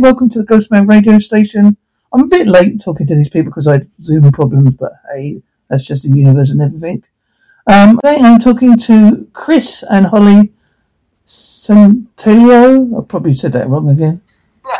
Welcome 0.00 0.28
to 0.30 0.42
the 0.42 0.46
Ghostman 0.46 0.88
radio 0.88 1.18
station. 1.18 1.76
I'm 2.12 2.20
a 2.20 2.26
bit 2.28 2.46
late 2.46 2.80
talking 2.80 3.04
to 3.08 3.16
these 3.16 3.28
people 3.28 3.50
because 3.50 3.66
I 3.66 3.72
had 3.72 3.90
Zoom 3.90 4.30
problems, 4.30 4.76
but 4.76 4.92
hey, 5.12 5.42
that's 5.66 5.84
just 5.84 6.04
the 6.04 6.10
universe 6.10 6.52
and 6.52 6.62
everything. 6.62 7.02
Um, 7.66 7.98
today 8.04 8.20
I'm 8.20 8.38
talking 8.38 8.76
to 8.78 9.26
Chris 9.32 9.82
and 9.90 10.06
Holly 10.06 10.52
Santillo. 11.26 12.96
I 12.96 13.04
probably 13.06 13.34
said 13.34 13.50
that 13.52 13.68
wrong 13.68 13.88
again. 13.88 14.20
uh, 14.64 14.78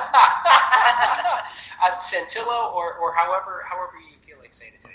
Santillo, 1.98 2.72
or, 2.72 2.94
or 2.94 3.12
however 3.14 3.64
however 3.68 3.94
you 3.98 4.18
feel 4.24 4.38
like 4.40 4.54
saying 4.54 4.74
it 4.74 4.82
today. 4.82 4.94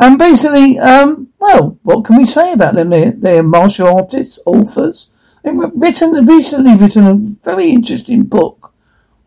And 0.00 0.18
basically, 0.18 0.80
um, 0.80 1.28
well, 1.38 1.78
what 1.84 2.04
can 2.04 2.16
we 2.16 2.26
say 2.26 2.52
about 2.52 2.74
them? 2.74 2.90
They're, 2.90 3.12
they're 3.12 3.44
martial 3.44 3.86
artists, 3.86 4.40
authors. 4.44 5.10
They've 5.44 5.54
written 5.54 6.26
recently 6.26 6.74
written 6.74 7.06
a 7.06 7.14
very 7.14 7.70
interesting 7.70 8.24
book. 8.24 8.69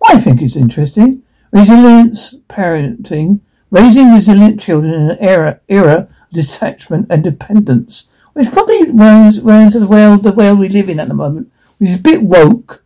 I 0.05 0.20
think 0.20 0.41
it's 0.41 0.55
interesting. 0.55 1.23
Resilience 1.51 2.36
parenting, 2.50 3.41
raising 3.69 4.14
resilient 4.14 4.59
children 4.59 4.93
in 4.93 5.09
an 5.11 5.18
era 5.19 5.59
era 5.68 5.93
of 5.93 6.07
detachment 6.32 7.07
and 7.09 7.23
dependence, 7.23 8.05
which 8.33 8.51
probably 8.51 8.89
runs 8.92 9.39
runs 9.42 9.73
the 9.73 9.87
world 9.87 10.23
the 10.23 10.31
world 10.31 10.59
we 10.59 10.69
live 10.69 10.89
in 10.89 11.00
at 11.00 11.07
the 11.07 11.14
moment, 11.14 11.51
which 11.78 11.89
is 11.89 11.95
a 11.95 12.00
bit 12.00 12.23
woke. 12.23 12.83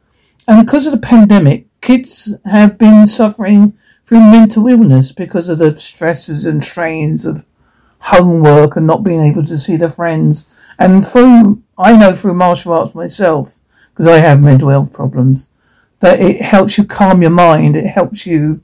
And 0.48 0.66
because 0.66 0.86
of 0.86 0.94
the 0.94 0.98
pandemic, 0.98 1.68
kids 1.82 2.34
have 2.46 2.78
been 2.78 3.08
suffering 3.08 3.78
through 4.06 4.22
mental 4.22 4.68
illness 4.68 5.12
because 5.12 5.50
of 5.50 5.58
the 5.60 5.78
stresses 5.78 6.46
and 6.46 6.64
strains 6.64 7.26
of 7.26 7.46
homework 8.00 8.76
and 8.78 8.88
not 8.88 9.04
being 9.04 9.22
able 9.22 9.46
to 9.46 9.58
see 9.58 9.76
their 9.76 9.90
friends. 9.90 10.48
And 10.80 11.06
through, 11.06 11.64
I 11.78 11.98
know 11.98 12.14
through 12.14 12.36
martial 12.36 12.74
arts 12.74 12.96
myself, 12.96 13.60
because 13.92 14.08
I 14.08 14.20
have 14.20 14.42
mental 14.42 14.70
health 14.70 14.94
problems, 14.94 15.50
that 16.00 16.20
it 16.20 16.42
helps 16.42 16.78
you 16.78 16.86
calm 16.86 17.22
your 17.22 17.32
mind. 17.32 17.76
It 17.76 17.88
helps 17.88 18.26
you. 18.26 18.62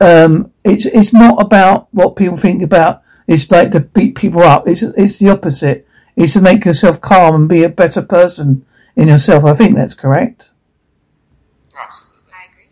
Um, 0.00 0.52
it's 0.64 0.86
it's 0.86 1.12
not 1.12 1.40
about 1.40 1.88
what 1.92 2.16
people 2.16 2.36
think 2.36 2.62
about. 2.62 3.02
It's 3.26 3.50
like 3.50 3.70
to 3.72 3.80
beat 3.80 4.14
people 4.16 4.42
up. 4.42 4.68
It's 4.68 4.82
it's 4.82 5.18
the 5.18 5.30
opposite. 5.30 5.86
It's 6.16 6.34
to 6.34 6.40
make 6.40 6.64
yourself 6.64 7.00
calm 7.00 7.34
and 7.34 7.48
be 7.48 7.64
a 7.64 7.68
better 7.68 8.02
person 8.02 8.64
in 8.94 9.08
yourself. 9.08 9.44
I 9.44 9.54
think 9.54 9.74
that's 9.74 9.94
correct. 9.94 10.50
Absolutely. 11.76 12.32
I 12.32 12.52
agree. 12.52 12.68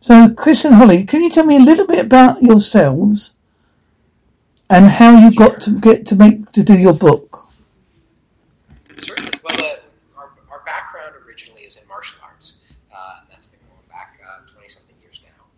So, 0.00 0.28
Chris 0.34 0.64
and 0.64 0.76
Holly, 0.76 1.04
can 1.04 1.22
you 1.22 1.30
tell 1.30 1.44
me 1.44 1.56
a 1.56 1.60
little 1.60 1.86
bit 1.86 2.04
about 2.04 2.42
yourselves 2.42 3.34
and 4.70 4.86
how 4.86 5.18
you 5.18 5.34
got 5.34 5.60
to 5.62 5.80
get 5.80 6.06
to 6.06 6.14
make 6.14 6.52
to 6.52 6.62
do 6.62 6.78
your 6.78 6.94
book? 6.94 7.48
Certainly. 8.84 9.40
Well, 9.42 9.58
uh, 9.58 10.20
our, 10.20 10.30
our 10.52 10.62
background 10.64 11.14
originally 11.26 11.62
is 11.62 11.76
in 11.76 11.88
martial 11.88 12.18
arts. 12.22 12.58
Uh, 12.94 13.22
and 13.22 13.30
that's 13.30 13.46
been 13.48 13.58
going 13.66 13.88
back 13.90 14.14
twenty 14.52 14.68
something 14.68 14.94
years 15.02 15.18
now, 15.26 15.50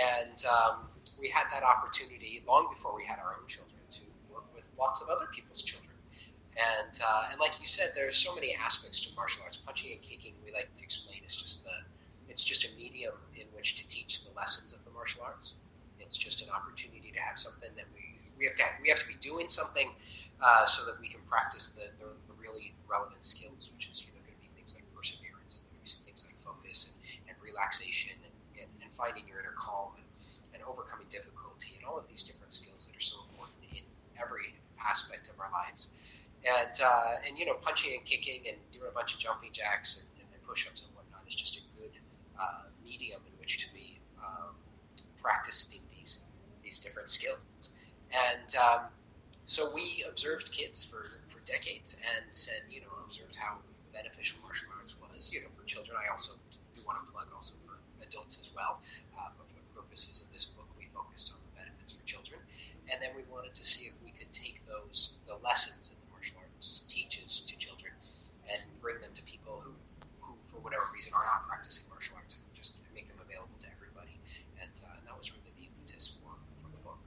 and 0.00 0.40
um, 0.46 0.88
we 1.20 1.28
had 1.28 1.44
that 1.52 1.62
opportunity 1.62 2.42
long 2.48 2.72
before 2.72 2.96
we 2.96 3.04
had 3.04 3.18
our 3.18 3.36
own 3.36 3.46
children 3.46 3.76
to 3.92 4.00
work 4.32 4.48
with 4.54 4.64
lots 4.78 5.02
of 5.02 5.08
other 5.10 5.28
people's 5.34 5.60
children. 5.60 5.84
And 6.68 6.92
uh, 7.00 7.30
and 7.32 7.40
like 7.40 7.56
you 7.62 7.68
said, 7.70 7.96
there 7.96 8.08
are 8.08 8.16
so 8.16 8.34
many 8.36 8.52
aspects 8.52 9.00
to 9.06 9.08
martial 9.16 9.40
arts. 9.40 9.56
Punching 9.64 9.88
and 9.94 10.02
kicking, 10.04 10.36
we 10.44 10.52
like 10.52 10.68
to 10.68 10.82
explain, 10.84 11.24
is 11.24 11.32
just 11.32 11.64
the 11.64 11.76
it's 12.28 12.44
just 12.44 12.68
a 12.68 12.70
medium 12.76 13.16
in 13.34 13.48
which 13.56 13.74
to 13.80 13.84
teach 13.88 14.20
the 14.28 14.32
lessons 14.36 14.76
of 14.76 14.84
the 14.84 14.92
martial 14.92 15.24
arts. 15.24 15.56
It's 15.96 16.16
just 16.16 16.44
an 16.44 16.52
opportunity 16.52 17.08
to 17.16 17.20
have 17.24 17.40
something 17.40 17.72
that 17.74 17.88
we 17.96 18.20
we 18.36 18.44
have 18.46 18.56
to 18.60 18.66
we 18.84 18.92
have 18.92 19.00
to 19.00 19.08
be 19.08 19.16
doing 19.24 19.48
something 19.48 19.88
uh, 20.44 20.64
so 20.68 20.84
that 20.86 21.00
we 21.00 21.08
can 21.08 21.24
practice 21.26 21.72
the, 21.74 21.90
the, 21.98 22.08
the 22.30 22.36
really 22.38 22.76
relevant 22.86 23.24
skills, 23.24 23.72
which 23.74 23.88
is 23.88 24.04
you 24.04 24.12
know 24.14 24.22
going 24.22 24.36
to 24.36 24.42
be 24.44 24.50
things 24.54 24.76
like 24.76 24.84
perseverance, 24.92 25.64
and 25.64 25.66
things 26.04 26.22
like 26.22 26.36
focus 26.44 26.92
and, 26.92 26.96
and 27.32 27.34
relaxation, 27.42 28.14
and, 28.22 28.34
and, 28.62 28.70
and 28.84 28.90
finding 28.94 29.26
your 29.26 29.40
inner 29.42 29.56
calm 29.58 29.96
and, 29.98 30.06
and 30.54 30.60
overcoming 30.62 31.08
difficulty, 31.10 31.74
and 31.80 31.82
all 31.88 31.98
of 31.98 32.06
these 32.06 32.22
different 32.22 32.52
skills 32.54 32.86
that 32.86 32.94
are 32.94 33.02
so 33.02 33.18
important 33.26 33.62
in 33.74 33.84
every 34.14 34.54
aspect 34.78 35.26
of 35.26 35.36
our 35.42 35.50
lives. 35.50 35.90
And 36.46 36.76
uh, 36.78 37.26
and 37.26 37.34
you 37.34 37.44
know 37.44 37.58
punching 37.60 37.92
and 37.98 38.04
kicking 38.06 38.46
and 38.46 38.56
doing 38.70 38.86
a 38.88 38.94
bunch 38.94 39.10
of 39.12 39.18
jumping 39.18 39.50
jacks 39.50 39.98
and, 39.98 40.06
and, 40.22 40.26
push-ups 40.48 40.80
and 40.80 40.88
whatnot 40.96 41.20
is 41.28 41.36
just 41.36 41.60
a 41.60 41.64
good 41.76 41.92
uh, 42.40 42.72
medium 42.80 43.20
in 43.28 43.34
which 43.36 43.60
to 43.60 43.68
be 43.76 44.00
um, 44.16 44.56
practicing 45.20 45.84
these 45.92 46.24
these 46.64 46.80
different 46.80 47.12
skills. 47.12 47.44
And 48.08 48.48
um, 48.56 48.82
so 49.48 49.72
we 49.72 50.04
observed 50.04 50.48
kids 50.52 50.84
for, 50.88 51.08
for 51.32 51.40
decades 51.48 51.96
and 52.00 52.24
said, 52.36 52.68
you 52.68 52.84
know, 52.84 52.92
observed 53.08 53.36
how 53.36 53.64
beneficial 53.96 54.36
martial 54.44 54.68
arts 54.76 54.92
was, 55.00 55.32
you 55.32 55.40
know, 55.40 55.48
for 55.56 55.64
children. 55.64 55.96
I 55.96 56.12
also 56.12 56.36
do 56.76 56.84
want 56.84 57.00
to 57.00 57.08
plug 57.08 57.32
also 57.32 57.56
for 57.64 57.80
adults 58.04 58.36
as 58.36 58.52
well. 58.52 58.84
Uh, 59.16 59.32
but 59.36 59.48
for 59.48 59.56
the 59.56 59.72
purposes 59.72 60.20
of 60.20 60.28
this 60.32 60.48
book, 60.52 60.68
we 60.76 60.92
focused 60.92 61.32
on 61.32 61.40
the 61.48 61.52
benefits 61.56 61.96
for 61.96 62.04
children. 62.04 62.40
And 62.92 63.00
then 63.00 63.16
we 63.16 63.24
wanted 63.32 63.56
to 63.56 63.64
see 63.64 63.88
if 63.88 63.96
we 64.04 64.12
could 64.16 64.28
take 64.36 64.60
those, 64.68 65.16
the 65.24 65.40
lessons 65.40 65.88
that 65.88 65.96
the 65.96 66.08
martial 66.12 66.36
arts 66.40 66.84
teaches 66.92 67.44
to 67.48 67.56
children 67.56 67.96
and 68.48 68.67
bring 68.80 69.00
them 69.00 69.10
to 69.14 69.22
people 69.22 69.62
who, 69.64 69.72
who 70.20 70.34
for 70.50 70.58
whatever 70.60 70.84
reason, 70.94 71.12
are 71.14 71.24
not 71.24 71.48
practicing 71.48 71.84
martial 71.88 72.16
arts 72.16 72.34
and 72.34 72.42
just 72.54 72.72
make 72.94 73.08
them 73.08 73.18
available 73.20 73.56
to 73.60 73.68
everybody. 73.70 74.18
And, 74.60 74.70
uh, 74.82 74.98
and 74.98 75.06
that 75.06 75.16
was 75.18 75.30
really 75.30 75.52
the 75.58 75.66
impetus 75.68 76.14
for, 76.20 76.34
for 76.62 76.70
the 76.70 76.82
book. 76.82 76.98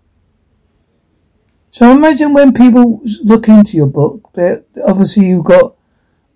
So 1.71 1.91
imagine 1.91 2.33
when 2.33 2.53
people 2.53 3.01
look 3.23 3.47
into 3.47 3.77
your 3.77 3.87
book, 3.87 4.31
obviously 4.83 5.27
you've 5.27 5.45
got 5.45 5.75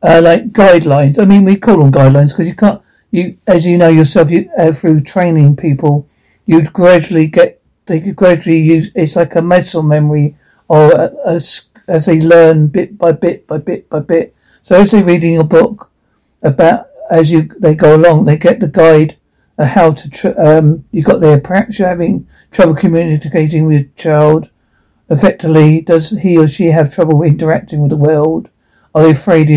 uh, 0.06 0.22
like 0.22 0.51
guidelines. 0.51 1.19
I 1.19 1.25
mean, 1.25 1.44
we 1.46 1.56
call 1.57 1.79
them 1.79 1.91
guidelines 1.91 2.29
because 2.29 2.47
you 2.47 2.56
can't. 2.56 2.81
You, 3.12 3.38
as 3.47 3.66
you 3.66 3.78
know 3.78 3.88
yourself, 3.88 4.29
you, 4.29 4.50
uh, 4.57 4.73
through 4.73 5.02
training 5.02 5.56
people, 5.56 6.07
you'd 6.46 6.73
gradually 6.73 7.28
get. 7.28 7.62
They 7.85 8.02
could 8.02 8.16
gradually 8.16 8.59
use. 8.59 8.91
It's 8.94 9.16
like 9.16 9.35
a 9.35 9.41
muscle 9.41 9.84
memory, 9.84 10.35
or 10.67 10.91
a, 10.91 11.13
a, 11.25 11.41
as 11.88 12.06
they 12.06 12.19
learn 12.19 12.67
bit 12.67 12.97
by 12.97 13.13
bit 13.13 13.47
by 13.47 13.57
bit 13.57 13.90
by 13.90 14.00
bit. 14.00 14.34
So 14.65 14.81
as 14.81 14.89
they're 14.89 15.03
reading 15.03 15.35
your 15.35 15.43
book, 15.43 15.91
about 16.41 16.87
as 17.11 17.29
you 17.29 17.51
they 17.59 17.75
go 17.75 17.95
along, 17.95 18.25
they 18.25 18.35
get 18.35 18.59
the 18.59 18.67
guide 18.67 19.15
of 19.59 19.67
how 19.67 19.91
to. 19.91 20.09
Tr- 20.09 20.41
um, 20.41 20.85
you 20.91 21.03
got 21.03 21.21
there. 21.21 21.39
Perhaps 21.39 21.77
you're 21.77 21.87
having 21.87 22.27
trouble 22.49 22.73
communicating 22.73 23.67
with 23.67 23.75
your 23.79 23.89
child 23.95 24.49
effectively, 25.07 25.81
does 25.81 26.09
he 26.09 26.35
or 26.35 26.47
she 26.47 26.71
have 26.71 26.91
trouble 26.91 27.21
interacting 27.21 27.79
with 27.79 27.91
the 27.91 27.95
world? 27.95 28.49
Are 28.95 29.03
they 29.03 29.11
afraid 29.11 29.49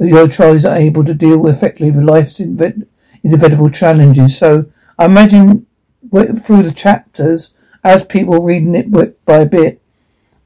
your 0.00 0.28
child 0.28 0.56
is 0.56 0.64
unable 0.64 1.04
to 1.04 1.14
deal 1.14 1.46
effectively 1.46 1.92
with 1.92 2.02
life's 2.02 2.40
inevitable 2.40 3.70
challenges? 3.70 4.36
So 4.36 4.66
I 4.98 5.04
imagine 5.04 5.64
through 6.10 6.64
the 6.64 6.74
chapters, 6.74 7.54
as 7.84 8.04
people 8.04 8.42
reading 8.42 8.74
it 8.74 8.90
bit 8.90 9.24
by 9.24 9.44
bit, 9.44 9.80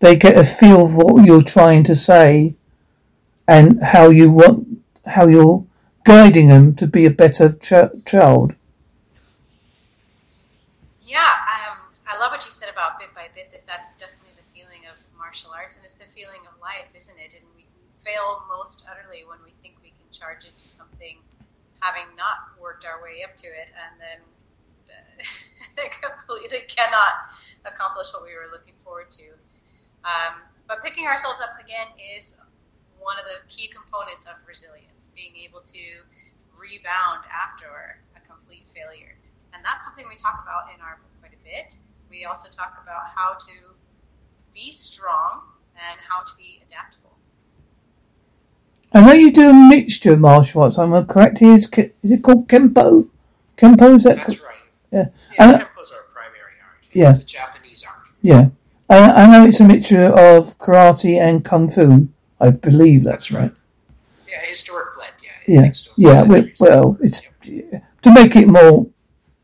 they 0.01 0.15
get 0.15 0.37
a 0.37 0.45
feel 0.45 0.85
of 0.85 0.95
what 0.95 1.25
you're 1.25 1.41
trying 1.41 1.85
to 1.85 1.97
say 1.97 2.57
and 3.53 3.85
how 3.85 4.09
you 4.09 4.33
want, 4.33 4.81
how 5.05 5.29
you're 5.29 5.61
guiding 6.09 6.49
them 6.49 6.73
to 6.73 6.87
be 6.89 7.05
a 7.05 7.13
better 7.13 7.53
ch- 7.53 7.93
child. 8.09 8.57
Yeah, 11.05 11.37
um, 11.53 11.77
I 12.09 12.17
love 12.17 12.33
what 12.33 12.41
you 12.49 12.53
said 12.57 12.73
about 12.73 12.97
bit 12.97 13.13
by 13.13 13.29
bit. 13.37 13.53
That 13.53 13.69
that's 13.69 13.93
definitely 14.01 14.41
the 14.41 14.49
feeling 14.57 14.89
of 14.89 14.97
martial 15.21 15.53
arts, 15.53 15.77
and 15.77 15.85
it's 15.85 16.01
the 16.01 16.09
feeling 16.17 16.41
of 16.49 16.57
life, 16.65 16.89
isn't 16.97 17.21
it? 17.21 17.37
And 17.37 17.45
we 17.53 17.69
fail 18.01 18.41
most 18.49 18.89
utterly 18.89 19.29
when 19.29 19.37
we 19.45 19.53
think 19.61 19.77
we 19.85 19.93
can 20.01 20.09
charge 20.17 20.49
into 20.49 20.65
something, 20.65 21.21
having 21.85 22.09
not 22.17 22.57
worked 22.57 22.89
our 22.89 23.05
way 23.05 23.21
up 23.21 23.37
to 23.45 23.49
it, 23.53 23.69
and 23.69 24.01
then 24.01 24.19
uh, 25.77 25.93
completely 26.01 26.65
cannot 26.73 27.29
accomplish 27.69 28.09
what 28.17 28.25
we 28.25 28.33
were 28.33 28.49
looking 28.49 28.81
forward 28.81 29.13
to. 29.13 29.37
Um, 30.09 30.41
but 30.65 30.81
picking 30.81 31.05
ourselves 31.05 31.45
up 31.45 31.61
again 31.61 31.93
is 32.01 32.33
one 33.03 33.19
of 33.19 33.27
the 33.27 33.43
key 33.51 33.69
components 33.69 34.25
of 34.31 34.39
resilience, 34.47 35.11
being 35.15 35.35
able 35.43 35.61
to 35.75 35.85
rebound 36.55 37.27
after 37.29 37.99
a 38.15 38.21
complete 38.23 38.65
failure. 38.71 39.19
And 39.53 39.61
that's 39.67 39.85
something 39.85 40.07
we 40.09 40.17
talk 40.17 40.41
about 40.43 40.71
in 40.73 40.81
our 40.81 40.97
book 41.03 41.13
quite 41.21 41.35
a 41.35 41.43
bit. 41.45 41.75
We 42.09 42.25
also 42.25 42.49
talk 42.49 42.79
about 42.83 43.11
how 43.15 43.35
to 43.35 43.57
be 44.55 44.73
strong 44.73 45.43
and 45.75 45.99
how 46.01 46.23
to 46.25 46.33
be 46.39 46.63
adaptable. 46.67 47.19
I 48.95 49.01
know 49.01 49.13
you 49.13 49.33
do 49.33 49.51
a 49.51 49.53
mixture 49.55 50.13
of 50.15 50.21
martial 50.21 50.63
arts. 50.63 50.79
I'm 50.79 50.93
correct 51.07 51.39
here. 51.39 51.57
Is, 51.57 51.69
is 52.03 52.11
it 52.11 52.23
called 52.23 52.49
Kempo? 52.49 53.09
Kempo, 53.57 53.95
is 53.95 54.05
that 54.05 54.17
That's 54.17 54.39
co- 54.39 54.47
right. 54.47 54.57
Yeah. 54.93 55.07
Yeah, 55.33 55.45
And- 55.45 55.63
Kempo's 55.63 55.93
our 55.93 56.05
primary 56.13 56.61
art. 56.63 56.85
Yeah. 56.93 57.15
It's 57.15 57.23
a 57.23 57.27
Japanese 57.27 57.85
art. 57.85 58.07
Yeah. 58.21 58.49
I, 58.91 59.25
I 59.25 59.27
know 59.27 59.47
it's 59.47 59.61
a 59.61 59.65
mixture 59.65 60.05
of 60.05 60.59
karate 60.59 61.19
and 61.19 61.43
kung 61.45 61.69
fu. 61.71 62.09
I 62.43 62.51
believe 62.51 63.05
that's 63.05 63.31
right. 63.31 63.53
Yeah, 64.29 64.41
historic 64.51 64.95
blend. 64.97 65.13
Yeah. 65.47 65.71
Yeah. 65.97 66.13
Yeah. 66.13 66.23
we- 66.25 66.55
Well, 66.61 66.99
it's 67.01 67.23
to 68.03 68.11
make 68.13 68.35
it 68.37 68.49
more. 68.49 68.87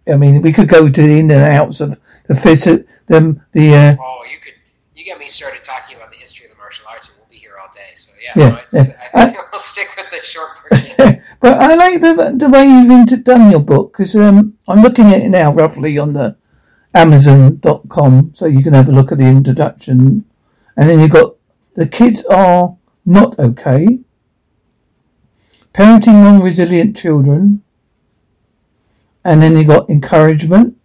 I 0.07 0.17
mean, 0.17 0.43
we 0.43 0.53
could 0.53 0.69
go 0.69 0.89
to 0.89 1.03
the 1.03 1.19
in 1.19 1.31
and 1.31 1.43
outs 1.45 1.81
of 1.81 1.99
the 2.27 2.35
visit, 2.35 2.87
them, 3.07 3.43
the. 3.53 3.75
Uh, 3.75 3.97
Oh, 4.01 4.23
you 4.31 4.39
could. 4.43 4.55
You 4.97 5.05
get 5.05 5.19
me 5.19 5.29
started 5.29 5.63
talking 5.65 5.97
about 5.97 6.11
the 6.11 6.17
history 6.17 6.47
of 6.47 6.53
the 6.53 6.59
martial 6.59 6.85
arts, 6.91 7.07
and 7.09 7.17
we'll 7.19 7.29
be 7.31 7.37
here 7.37 7.53
all 7.61 7.71
day. 7.75 7.93
So 7.97 8.11
yeah, 8.25 8.33
Yeah, 8.43 8.51
no, 8.51 8.61
yeah. 8.73 9.09
I 9.15 9.25
think 9.27 9.37
we'll 9.53 9.61
stick 9.61 9.89
with 9.97 10.07
the 10.11 10.27
short 10.27 10.49
version. 10.71 11.23
But 11.41 11.55
I 11.61 11.75
like 11.77 12.01
the 12.01 12.35
the 12.37 12.49
way 12.49 12.65
you've 12.67 13.23
done 13.23 13.49
your 13.53 13.61
book 13.61 13.93
because 13.93 14.17
um, 14.17 14.59
I'm 14.67 14.83
looking 14.83 15.07
at 15.15 15.21
it 15.23 15.29
now 15.29 15.53
roughly 15.53 15.97
on 15.97 16.13
the 16.15 16.35
Amazon.com, 16.95 18.31
so 18.35 18.47
you 18.47 18.63
can 18.63 18.75
have 18.75 18.89
a 18.89 18.93
look 18.93 19.13
at 19.13 19.19
the 19.19 19.25
introduction, 19.25 20.25
and 20.77 20.89
then 20.91 21.01
you've 21.01 21.11
got 21.11 21.37
the 21.75 21.87
kids 21.87 22.25
are 22.27 22.77
not 23.09 23.39
okay. 23.39 24.01
Parenting 25.73 26.23
non-resilient 26.23 26.95
children, 26.95 27.63
and 29.25 29.43
then 29.43 29.57
you 29.57 29.65
got 29.65 29.89
encouragement, 29.89 30.77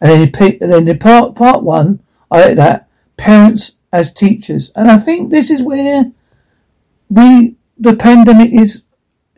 and 0.00 0.10
then 0.10 0.20
you 0.20 0.30
pick, 0.30 0.60
and 0.60 0.72
then 0.72 0.84
the 0.84 0.94
part 0.94 1.34
part 1.34 1.62
one, 1.62 2.00
I 2.30 2.46
like 2.46 2.56
that 2.56 2.88
parents 3.16 3.72
as 3.92 4.12
teachers, 4.12 4.70
and 4.76 4.90
I 4.90 4.98
think 4.98 5.30
this 5.30 5.50
is 5.50 5.62
where 5.62 6.12
we 7.08 7.56
the 7.78 7.96
pandemic 7.96 8.52
is 8.52 8.84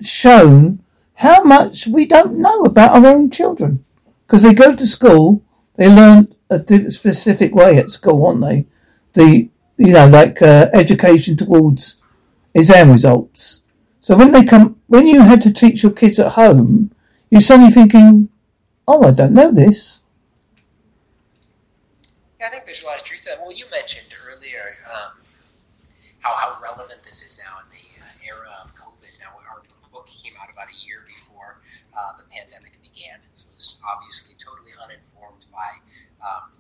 shown 0.01 0.83
how 1.15 1.43
much 1.43 1.87
we 1.87 2.05
don't 2.07 2.39
know 2.39 2.65
about 2.65 2.93
our 2.93 3.07
own 3.07 3.31
children 3.31 3.85
because 4.27 4.43
they 4.43 4.55
go 4.55 4.75
to 4.75 4.87
school, 4.87 5.43
they 5.77 5.89
learn 5.89 6.35
a 6.51 6.91
specific 6.91 7.55
way 7.55 7.79
at 7.79 7.91
school, 7.91 8.27
aren't 8.27 8.41
they? 8.41 8.67
The 9.15 9.51
you 9.79 9.93
know 9.93 10.07
like 10.07 10.43
uh, 10.43 10.69
education 10.75 11.37
towards 11.37 11.97
exam 12.55 12.91
results. 12.91 13.63
So 14.01 14.17
when 14.17 14.33
they 14.33 14.45
come, 14.45 14.81
when 14.87 15.07
you 15.07 15.23
had 15.23 15.41
to 15.43 15.53
teach 15.53 15.83
your 15.83 15.93
kids 15.93 16.19
at 16.19 16.33
home, 16.33 16.91
you're 17.31 17.41
suddenly 17.41 17.73
thinking, 17.73 18.29
"Oh, 18.87 19.05
I 19.05 19.13
don't 19.13 19.35
know 19.35 19.51
this." 19.51 20.01
Yeah, 22.41 22.49
I 22.49 22.51
think 22.51 22.67
there's 22.67 22.83
a 22.83 22.87
lot 22.87 22.99
of 22.99 23.05
truth 23.05 23.23
to 23.23 23.31
that. 23.31 23.41
Well, 23.41 23.53
you 23.53 23.67
mentioned 23.71 24.13
earlier 24.27 24.77
um, 24.91 25.13
how 26.21 26.35
how 26.35 26.61
relevant 26.63 27.03
this 27.05 27.23
is 27.23 27.37
now 27.39 27.63
in 27.63 27.69
the 27.71 27.85
uh, 28.03 28.35
era 28.35 28.51
of 28.65 28.75
COVID. 28.75 29.13
Now, 29.21 29.39
our 29.49 29.63
book 29.93 30.07
came 30.07 30.35
out 30.41 30.51
about 30.51 30.69
a 30.69 30.79
year 30.87 31.07
before 31.07 31.61
uh, 31.95 32.17
the 32.19 32.25
pandemic 32.31 32.79
began, 32.99 33.21
it 33.23 33.43
was 33.55 33.77
obviously 33.87 34.35
totally 34.43 34.75
uninformed 34.75 35.47
by 35.55 35.71
um, 36.19 36.51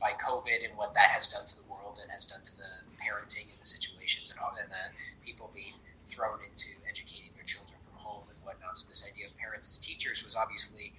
by 0.00 0.12
COVID 0.18 0.66
and 0.66 0.76
what 0.76 0.94
that 0.94 1.10
has 1.14 1.30
done 1.30 1.46
to 1.46 1.54
the 1.56 1.63
has 2.14 2.22
done 2.30 2.46
to 2.46 2.54
the 2.54 2.70
parenting 3.02 3.50
and 3.50 3.58
the 3.58 3.66
situations 3.66 4.30
and 4.30 4.38
all, 4.38 4.54
and 4.54 4.70
the 4.70 4.86
people 5.26 5.50
being 5.50 5.74
thrown 6.06 6.38
into 6.46 6.70
educating 6.86 7.34
their 7.34 7.44
children 7.44 7.74
from 7.82 7.98
home 7.98 8.24
and 8.30 8.38
whatnot. 8.46 8.78
So 8.78 8.86
this 8.86 9.02
idea 9.02 9.26
of 9.26 9.34
parents 9.34 9.66
as 9.66 9.82
teachers 9.82 10.22
was 10.22 10.38
obviously 10.38 10.94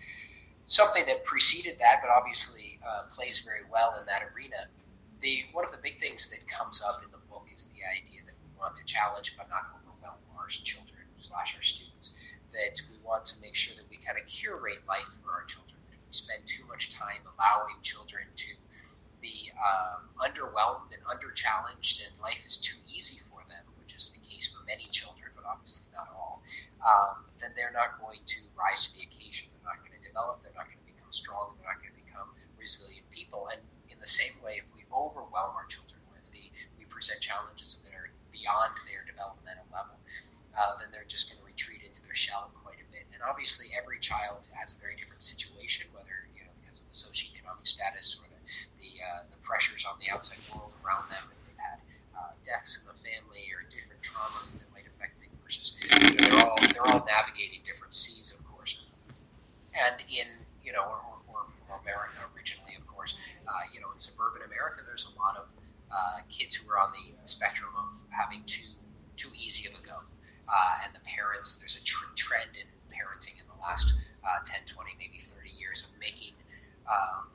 something 0.67 1.07
that 1.07 1.23
preceded 1.23 1.79
that, 1.79 2.03
but 2.03 2.11
obviously 2.11 2.81
uh, 2.83 3.07
plays 3.15 3.39
very 3.47 3.63
well 3.71 3.95
in 3.95 4.03
that 4.11 4.27
arena. 4.35 4.67
The 5.23 5.47
one 5.55 5.63
of 5.63 5.71
the 5.71 5.79
big 5.79 6.03
things 6.03 6.27
that 6.29 6.43
comes 6.51 6.83
up 6.83 6.99
in 7.01 7.09
the 7.15 7.23
book 7.31 7.47
is 7.55 7.65
the 7.71 7.81
idea 7.87 8.27
that 8.27 8.35
we 8.43 8.51
want 8.59 8.75
to 8.75 8.83
challenge 8.85 9.33
but 9.39 9.47
not 9.47 9.71
overwhelm 9.71 10.19
our 10.35 10.51
children 10.51 11.07
slash 11.23 11.55
our 11.55 11.63
students. 11.63 12.11
That 12.51 12.75
we 12.91 12.99
want 13.03 13.27
to 13.31 13.35
make 13.43 13.55
sure 13.55 13.75
that 13.75 13.87
we 13.91 13.99
kind 13.99 14.15
of 14.19 14.23
curate 14.27 14.83
life 14.87 15.07
for 15.23 15.31
our 15.31 15.47
children. 15.47 15.75
That 15.87 15.97
if 15.97 16.03
we 16.07 16.13
spend 16.15 16.43
too 16.47 16.63
much 16.67 16.91
time 16.95 17.23
allowing 17.35 17.79
children 17.83 18.27
to 18.31 18.49
be 19.25 19.49
um, 19.57 20.05
underwhelmed 20.21 20.93
and 20.93 21.01
underchallenged, 21.09 21.97
and 22.05 22.13
life 22.21 22.37
is 22.45 22.61
too 22.61 22.77
easy 22.85 23.17
for 23.33 23.41
them, 23.49 23.65
which 23.81 23.97
is 23.97 24.13
the 24.13 24.21
case 24.21 24.45
for 24.53 24.61
many 24.69 24.85
children, 24.93 25.33
but 25.33 25.41
obviously 25.49 25.89
not 25.89 26.05
all, 26.13 26.45
um, 26.85 27.25
then 27.41 27.49
they're 27.57 27.73
not 27.73 27.97
going 27.97 28.21
to 28.21 28.45
rise 28.53 28.85
to 28.85 28.89
the 28.93 29.01
occasion. 29.09 29.49
They're 29.49 29.65
not 29.65 29.81
going 29.81 29.97
to 29.97 30.03
develop. 30.05 30.45
They're 30.45 30.53
not 30.53 30.69
going 30.69 30.77
to 30.77 30.89
become 30.93 31.09
strong. 31.09 31.57
They're 31.57 31.65
not 31.65 31.81
going 31.81 31.97
to 31.97 32.01
become 32.05 32.29
resilient 32.61 33.09
people. 33.09 33.49
And 33.49 33.57
in 33.89 33.97
the 33.97 34.09
same 34.13 34.37
way, 34.45 34.61
if 34.61 34.67
we 34.77 34.85
overwhelm 34.93 35.57
our 35.57 35.65
children 35.73 36.05
with 36.13 36.21
the, 36.29 36.45
we 36.77 36.85
present 36.85 37.17
challenges 37.25 37.81
that 37.81 37.97
are 37.97 38.13
beyond 38.29 38.77
their 38.85 39.01
developmental 39.09 39.65
level, 39.73 39.97
uh, 40.53 40.77
then 40.77 40.93
they're 40.93 41.09
just 41.09 41.33
going 41.33 41.41
to 41.41 41.47
retreat 41.49 41.81
into 41.81 41.97
their 42.05 42.15
shell 42.15 42.53
quite 42.61 42.77
a 42.77 42.87
bit. 42.93 43.09
And 43.09 43.25
obviously, 43.25 43.73
every 43.73 43.97
child 44.05 44.45
has 44.53 44.69
a 44.69 44.77
very 44.77 44.93
different 44.93 45.25
situation, 45.25 45.89
whether 45.97 46.29
you 46.37 46.45
know 46.45 46.53
because 46.61 46.77
of 46.79 46.87
the 46.93 46.95
socioeconomic 46.95 47.65
status 47.65 48.15
or 48.21 48.34
the 48.85 49.01
uh, 49.01 49.25
the 49.33 49.39
pressures 49.41 49.81
on 49.89 49.97
the 49.97 50.13
outside 50.13 50.37
world 50.53 50.73
around 50.85 51.09
them, 51.09 51.25
if 51.25 51.39
they've 51.49 51.61
had 51.61 51.79
uh, 52.13 52.33
deaths 52.45 52.77
in 52.77 52.85
the 52.85 52.97
family 53.01 53.49
or 53.49 53.65
different 53.73 54.01
traumas 54.05 54.53
that 54.53 54.69
might 54.69 54.85
affect 54.85 55.17
them 55.17 55.33
versus 55.41 55.73
you 55.73 55.89
know, 55.89 56.21
they're 56.21 56.41
all 56.45 56.57
they're 56.69 56.89
all 56.93 57.03
navigating 57.09 57.65
different 57.65 57.93
seas, 57.97 58.29
of 58.29 58.41
course. 58.45 58.77
And 59.73 59.97
in 60.05 60.29
you 60.61 60.71
know, 60.73 60.85
or, 60.85 61.01
or, 61.29 61.41
or 61.69 61.81
America 61.81 62.21
originally, 62.37 62.77
of 62.77 62.85
course, 62.85 63.17
uh, 63.49 63.65
you 63.73 63.81
know, 63.81 63.89
in 63.89 63.99
suburban 63.99 64.45
America, 64.45 64.85
there's 64.85 65.09
a 65.09 65.13
lot 65.17 65.37
of 65.37 65.49
uh, 65.89 66.21
kids 66.29 66.53
who 66.57 66.65
are 66.69 66.77
on 66.77 66.93
the 66.93 67.13
spectrum 67.25 67.73
of 67.73 67.89
having 68.13 68.45
too 68.45 68.77
too 69.17 69.31
easy 69.33 69.65
of 69.65 69.73
a 69.73 69.81
go, 69.81 69.97
uh, 70.45 70.83
and 70.85 70.93
the 70.93 71.01
parents. 71.09 71.57
There's 71.57 71.77
a 71.77 71.83
tr- 71.83 72.13
trend 72.13 72.53
in 72.53 72.69
parenting 72.93 73.41
in 73.41 73.47
the 73.49 73.57
last 73.59 73.89
uh, 74.23 74.43
10, 74.47 74.67
20, 74.71 74.95
maybe 74.99 75.23
30 75.31 75.51
years 75.55 75.83
of 75.83 75.91
making 75.99 76.33
um, 76.89 77.34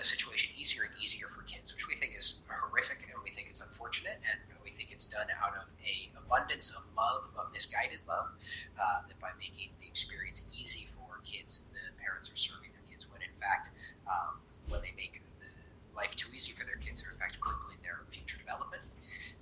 the 0.00 0.08
situation 0.08 0.48
easier 0.56 0.88
and 0.88 0.96
easier 0.96 1.28
for 1.28 1.44
kids, 1.44 1.76
which 1.76 1.84
we 1.84 1.92
think 2.00 2.16
is 2.16 2.40
horrific 2.48 3.04
and 3.04 3.12
we 3.20 3.28
think 3.36 3.52
it's 3.52 3.60
unfortunate 3.60 4.16
and 4.24 4.40
we 4.64 4.72
think 4.72 4.88
it's 4.88 5.04
done 5.04 5.28
out 5.44 5.52
of 5.52 5.68
a 5.84 6.08
abundance 6.16 6.72
of 6.72 6.80
love, 6.96 7.28
of 7.36 7.52
misguided 7.52 8.00
love, 8.08 8.32
uh, 8.80 9.04
that 9.04 9.20
by 9.20 9.28
making 9.36 9.68
the 9.76 9.84
experience 9.84 10.40
easy 10.56 10.88
for 10.96 11.20
kids, 11.20 11.68
the 11.76 11.84
parents 12.00 12.32
are 12.32 12.40
serving 12.40 12.72
their 12.72 12.86
kids 12.88 13.04
when 13.12 13.20
in 13.20 13.34
fact, 13.36 13.76
um, 14.08 14.40
when 14.72 14.80
they 14.80 14.96
make 14.96 15.20
the 15.36 15.52
life 15.92 16.16
too 16.16 16.32
easy 16.32 16.56
for 16.56 16.64
their 16.64 16.80
kids, 16.80 17.04
they're 17.04 17.12
in 17.12 17.20
fact 17.20 17.36
crippling 17.44 17.76
their 17.84 18.00
future 18.08 18.40
development. 18.40 18.80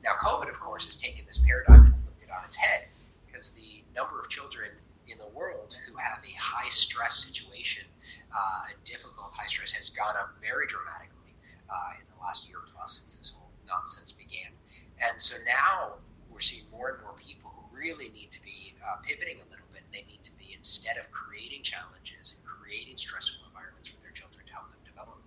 Now, 0.03 0.19
COVID, 0.19 0.51
of 0.51 0.59
course, 0.59 0.91
has 0.91 0.99
taken 0.99 1.23
this 1.23 1.39
paradigm 1.39 1.95
and 1.95 1.95
flipped 2.03 2.27
it 2.27 2.35
on 2.35 2.43
its 2.43 2.59
head 2.59 2.91
because 3.31 3.55
the 3.55 3.87
number 3.95 4.19
of 4.19 4.27
children 4.27 4.75
in 5.07 5.23
the 5.23 5.31
world 5.31 5.79
who 5.87 5.95
have 6.03 6.19
a 6.27 6.35
high 6.35 6.71
stress 6.75 7.23
situation 7.23 7.87
uh, 8.33 8.69
difficult 8.85 9.33
high 9.33 9.49
stress 9.49 9.73
has 9.73 9.91
gone 9.93 10.17
up 10.17 10.37
very 10.41 10.69
dramatically 10.69 11.33
uh, 11.69 12.01
in 12.01 12.05
the 12.13 12.19
last 12.21 12.49
year 12.49 12.61
plus 12.69 13.01
since 13.01 13.15
this 13.17 13.33
whole 13.33 13.53
nonsense 13.65 14.13
began. 14.13 14.53
And 15.01 15.17
so 15.21 15.37
now 15.47 16.01
we're 16.29 16.45
seeing 16.45 16.67
more 16.73 16.97
and 16.97 16.99
more 17.05 17.17
people 17.17 17.53
who 17.55 17.63
really 17.73 18.11
need 18.13 18.33
to 18.33 18.43
be 18.43 18.75
uh, 18.83 19.01
pivoting 19.05 19.41
a 19.41 19.47
little 19.49 19.69
bit. 19.73 19.85
They 19.93 20.05
need 20.05 20.25
to 20.25 20.35
be, 20.37 20.57
instead 20.57 20.99
of 21.01 21.09
creating 21.15 21.65
challenges 21.65 22.35
and 22.37 22.41
creating 22.45 22.99
stressful 23.01 23.49
environments 23.49 23.89
for 23.89 24.01
their 24.05 24.13
children 24.13 24.45
to 24.45 24.53
help 24.53 24.69
them 24.73 24.83
develop, 24.85 25.21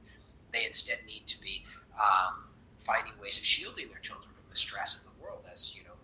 they 0.53 0.67
instead 0.67 1.01
need 1.07 1.25
to 1.31 1.37
be 1.41 1.65
um, 1.97 2.51
finding 2.85 3.13
ways 3.21 3.37
of 3.37 3.45
shielding 3.45 3.89
their 3.89 4.03
children 4.03 4.29
from 4.33 4.45
the 4.49 4.59
stress 4.59 4.97
of 4.97 5.03
the 5.07 5.15
world 5.21 5.45
as, 5.49 5.73
you 5.73 5.85
know, 5.85 5.97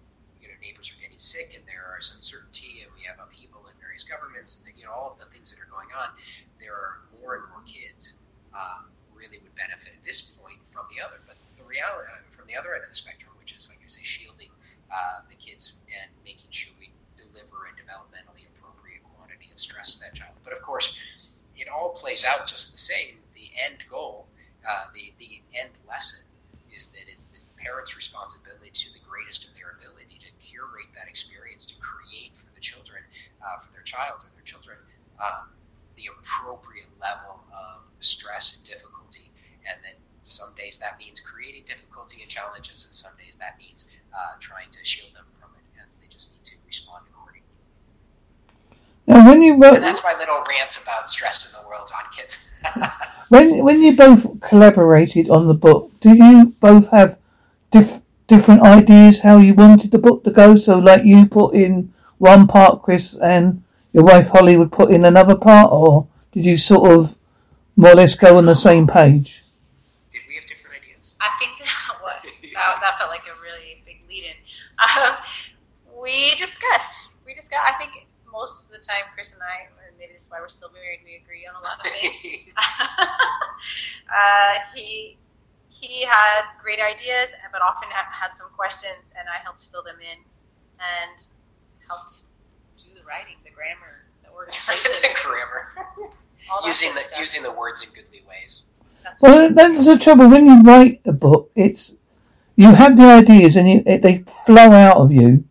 neighbors 0.68 0.92
are 0.92 1.00
getting 1.00 1.16
sick 1.16 1.56
and 1.56 1.64
there 1.64 1.96
is 1.96 2.12
uncertainty 2.12 2.84
and 2.84 2.92
we 2.92 3.08
have 3.08 3.16
upheaval 3.24 3.64
in 3.72 3.76
various 3.80 4.04
governments 4.04 4.60
and 4.60 4.68
you 4.76 4.84
know 4.84 4.92
all 4.92 5.16
of 5.16 5.18
the 5.24 5.32
things 5.32 5.48
that 5.48 5.64
are 5.64 5.72
going 5.72 5.88
on. 5.96 6.12
There 6.60 6.76
are 6.76 7.08
more 7.16 7.40
and 7.40 7.48
more 7.48 7.64
kids 7.64 8.20
um, 8.52 8.92
really 9.16 9.40
would 9.40 9.56
benefit 9.56 9.96
at 9.96 10.04
this 10.04 10.36
point 10.36 10.60
from 10.76 10.92
the 10.92 11.00
other, 11.00 11.24
but 11.24 11.40
the 11.56 11.64
reality 11.64 12.12
uh, 12.12 12.20
from 12.36 12.52
the 12.52 12.60
other 12.60 12.76
end 12.76 12.84
of 12.84 12.92
the 12.92 13.00
spectrum, 13.00 13.32
which 13.40 13.56
is 13.56 13.72
like 13.72 13.80
I 13.80 13.88
say, 13.88 14.04
shielding 14.04 14.52
uh, 14.92 15.24
the 15.32 15.40
kids 15.40 15.80
and 15.88 16.12
making 16.28 16.52
sure 16.52 16.76
we 16.76 16.92
deliver 17.16 17.72
a 17.72 17.74
developmentally 17.80 18.52
appropriate 18.52 19.08
quantity 19.16 19.48
of 19.56 19.60
stress 19.64 19.96
to 19.96 19.98
that 20.04 20.20
child. 20.20 20.36
But 20.44 20.52
of 20.52 20.60
course, 20.68 20.92
it 21.56 21.72
all 21.72 21.96
plays 21.96 22.28
out 22.28 22.44
just 22.52 22.76
the 22.76 22.82
same. 22.82 23.24
The 23.40 23.56
end 23.56 23.88
goal, 23.88 24.28
uh, 24.68 24.92
the 24.92 25.16
the 25.16 25.40
end 25.56 25.72
lesson 25.88 26.28
is 26.76 26.92
that 26.92 27.08
it's 27.08 27.27
parents' 27.68 27.92
responsibility 28.00 28.72
to 28.72 28.88
the 28.96 29.04
greatest 29.04 29.44
of 29.44 29.52
their 29.60 29.76
ability 29.76 30.16
to 30.24 30.32
curate 30.40 30.88
that 30.96 31.12
experience, 31.12 31.68
to 31.68 31.76
create 31.84 32.32
for 32.40 32.48
the 32.56 32.64
children, 32.64 33.04
uh, 33.44 33.60
for 33.60 33.76
their 33.76 33.84
child 33.84 34.24
and 34.24 34.32
their 34.40 34.48
children, 34.48 34.80
um, 35.20 35.52
the 36.00 36.08
appropriate 36.08 36.88
level 36.96 37.44
of 37.52 37.84
stress 38.00 38.56
and 38.56 38.64
difficulty. 38.64 39.28
And 39.68 39.76
then 39.84 40.00
some 40.24 40.56
days 40.56 40.80
that 40.80 40.96
means 40.96 41.20
creating 41.20 41.68
difficulty 41.68 42.24
and 42.24 42.32
challenges, 42.32 42.88
and 42.88 42.96
some 42.96 43.12
days 43.20 43.36
that 43.44 43.60
means 43.60 43.84
uh, 44.16 44.40
trying 44.40 44.72
to 44.72 44.82
shield 44.88 45.12
them 45.12 45.28
from 45.36 45.52
it, 45.60 45.68
and 45.76 45.92
they 46.00 46.08
just 46.08 46.32
need 46.32 46.44
to 46.48 46.56
respond 46.64 47.04
accordingly. 47.12 47.52
Now, 49.12 49.28
when 49.28 49.44
you 49.44 49.60
wrote, 49.60 49.76
And 49.76 49.84
that's 49.84 50.04
my 50.08 50.16
little 50.16 50.40
rant 50.48 50.80
about 50.80 51.12
stress 51.12 51.44
in 51.44 51.52
the 51.52 51.68
world 51.68 51.92
on 51.92 52.08
kids. 52.16 52.40
when 53.28 53.60
when 53.60 53.84
you 53.84 53.92
both 53.92 54.40
collaborated 54.40 55.28
on 55.28 55.48
the 55.52 55.54
book, 55.54 55.92
did 56.00 56.18
you 56.18 56.56
both 56.60 56.92
have 56.96 57.20
dif- 57.72 58.02
different 58.28 58.62
ideas 58.62 59.20
how 59.20 59.38
you 59.38 59.54
wanted 59.54 59.92
the 59.92 59.98
book 59.98 60.24
to 60.24 60.32
go? 60.32 60.56
So, 60.56 60.78
like 60.78 61.04
you 61.04 61.26
put 61.26 61.54
in 61.54 61.94
one 62.18 62.48
part, 62.48 62.82
Chris, 62.82 63.16
and 63.16 63.64
your 63.94 64.04
wife 64.04 64.30
Holly 64.30 64.58
would 64.58 64.72
put 64.72 64.92
in 64.92 65.06
another 65.06 65.36
part, 65.36 65.72
or 65.72 66.08
did 66.32 66.46
you 66.46 66.58
sort 66.58 66.92
of 66.92 67.16
more 67.76 67.92
or 67.92 67.96
less 67.96 68.16
go 68.16 68.38
on 68.38 68.46
the 68.46 68.56
same 68.56 68.88
page? 68.88 69.44
Did 70.12 70.22
we 70.28 70.36
have 70.36 70.48
different 70.48 70.84
ideas? 70.84 71.12
I 71.22 71.30
think 71.40 71.52
that 71.60 72.02
was 72.02 72.20
that, 72.54 72.80
that 72.82 72.98
felt 73.00 73.12
like 73.12 73.28
a 73.28 73.38
really 73.42 73.84
big 73.86 74.02
lead-in. 74.10 74.38
Um, 74.78 75.16
we 76.02 76.36
discussed. 76.38 77.10
We 77.26 77.34
discussed. 77.34 77.66
I 77.66 77.78
think 77.78 78.08
most 78.32 78.66
of 78.66 78.72
the 78.72 78.80
time, 78.86 79.10
Chris 79.14 79.34
and 79.34 79.42
I, 79.42 79.70
and 79.88 79.98
maybe 79.98 80.14
this 80.14 80.24
is 80.24 80.30
why 80.30 80.40
we're 80.42 80.50
still 80.50 80.70
married, 80.74 81.00
we 81.06 81.16
agree 81.18 81.48
on 81.50 81.58
a 81.58 81.64
lot 81.64 81.80
of 81.80 81.86
things. 81.90 82.54
uh, 84.14 84.54
he 84.76 85.18
he 85.80 86.06
had 86.06 86.50
great 86.62 86.80
ideas, 86.80 87.30
but 87.52 87.62
often 87.62 87.90
had, 87.90 88.10
had 88.10 88.38
some 88.38 88.50
questions, 88.56 89.14
and 89.18 89.30
I 89.30 89.42
helped 89.44 89.68
fill 89.72 89.84
them 89.84 90.02
in 90.02 90.20
and 90.82 91.18
helped 91.86 92.26
do 92.78 92.90
the 92.94 93.06
writing, 93.06 93.38
the 93.46 93.54
grammar, 93.54 94.06
the 94.24 94.30
the 94.34 94.34
organization, 94.34 95.14
grammar, 95.26 95.64
using 96.66 96.94
the 96.94 97.02
of 97.02 97.08
stuff. 97.08 97.20
using 97.20 97.44
the 97.44 97.52
words 97.52 97.82
in 97.82 97.90
goodly 97.90 98.26
ways. 98.28 98.64
That's 99.04 99.22
Well, 99.22 99.54
that's 99.54 99.86
the 99.86 99.98
trouble. 99.98 100.30
When 100.30 100.48
you 100.48 100.62
write 100.62 101.02
a 101.06 101.14
book, 101.14 101.52
it's 101.56 101.96
you 102.56 102.74
have 102.74 102.98
the 102.98 103.06
ideas 103.06 103.56
and 103.56 103.70
you, 103.70 103.84
it, 103.86 104.02
they 104.02 104.26
flow 104.46 104.72
out 104.72 104.98
of 104.98 105.12
you, 105.12 105.46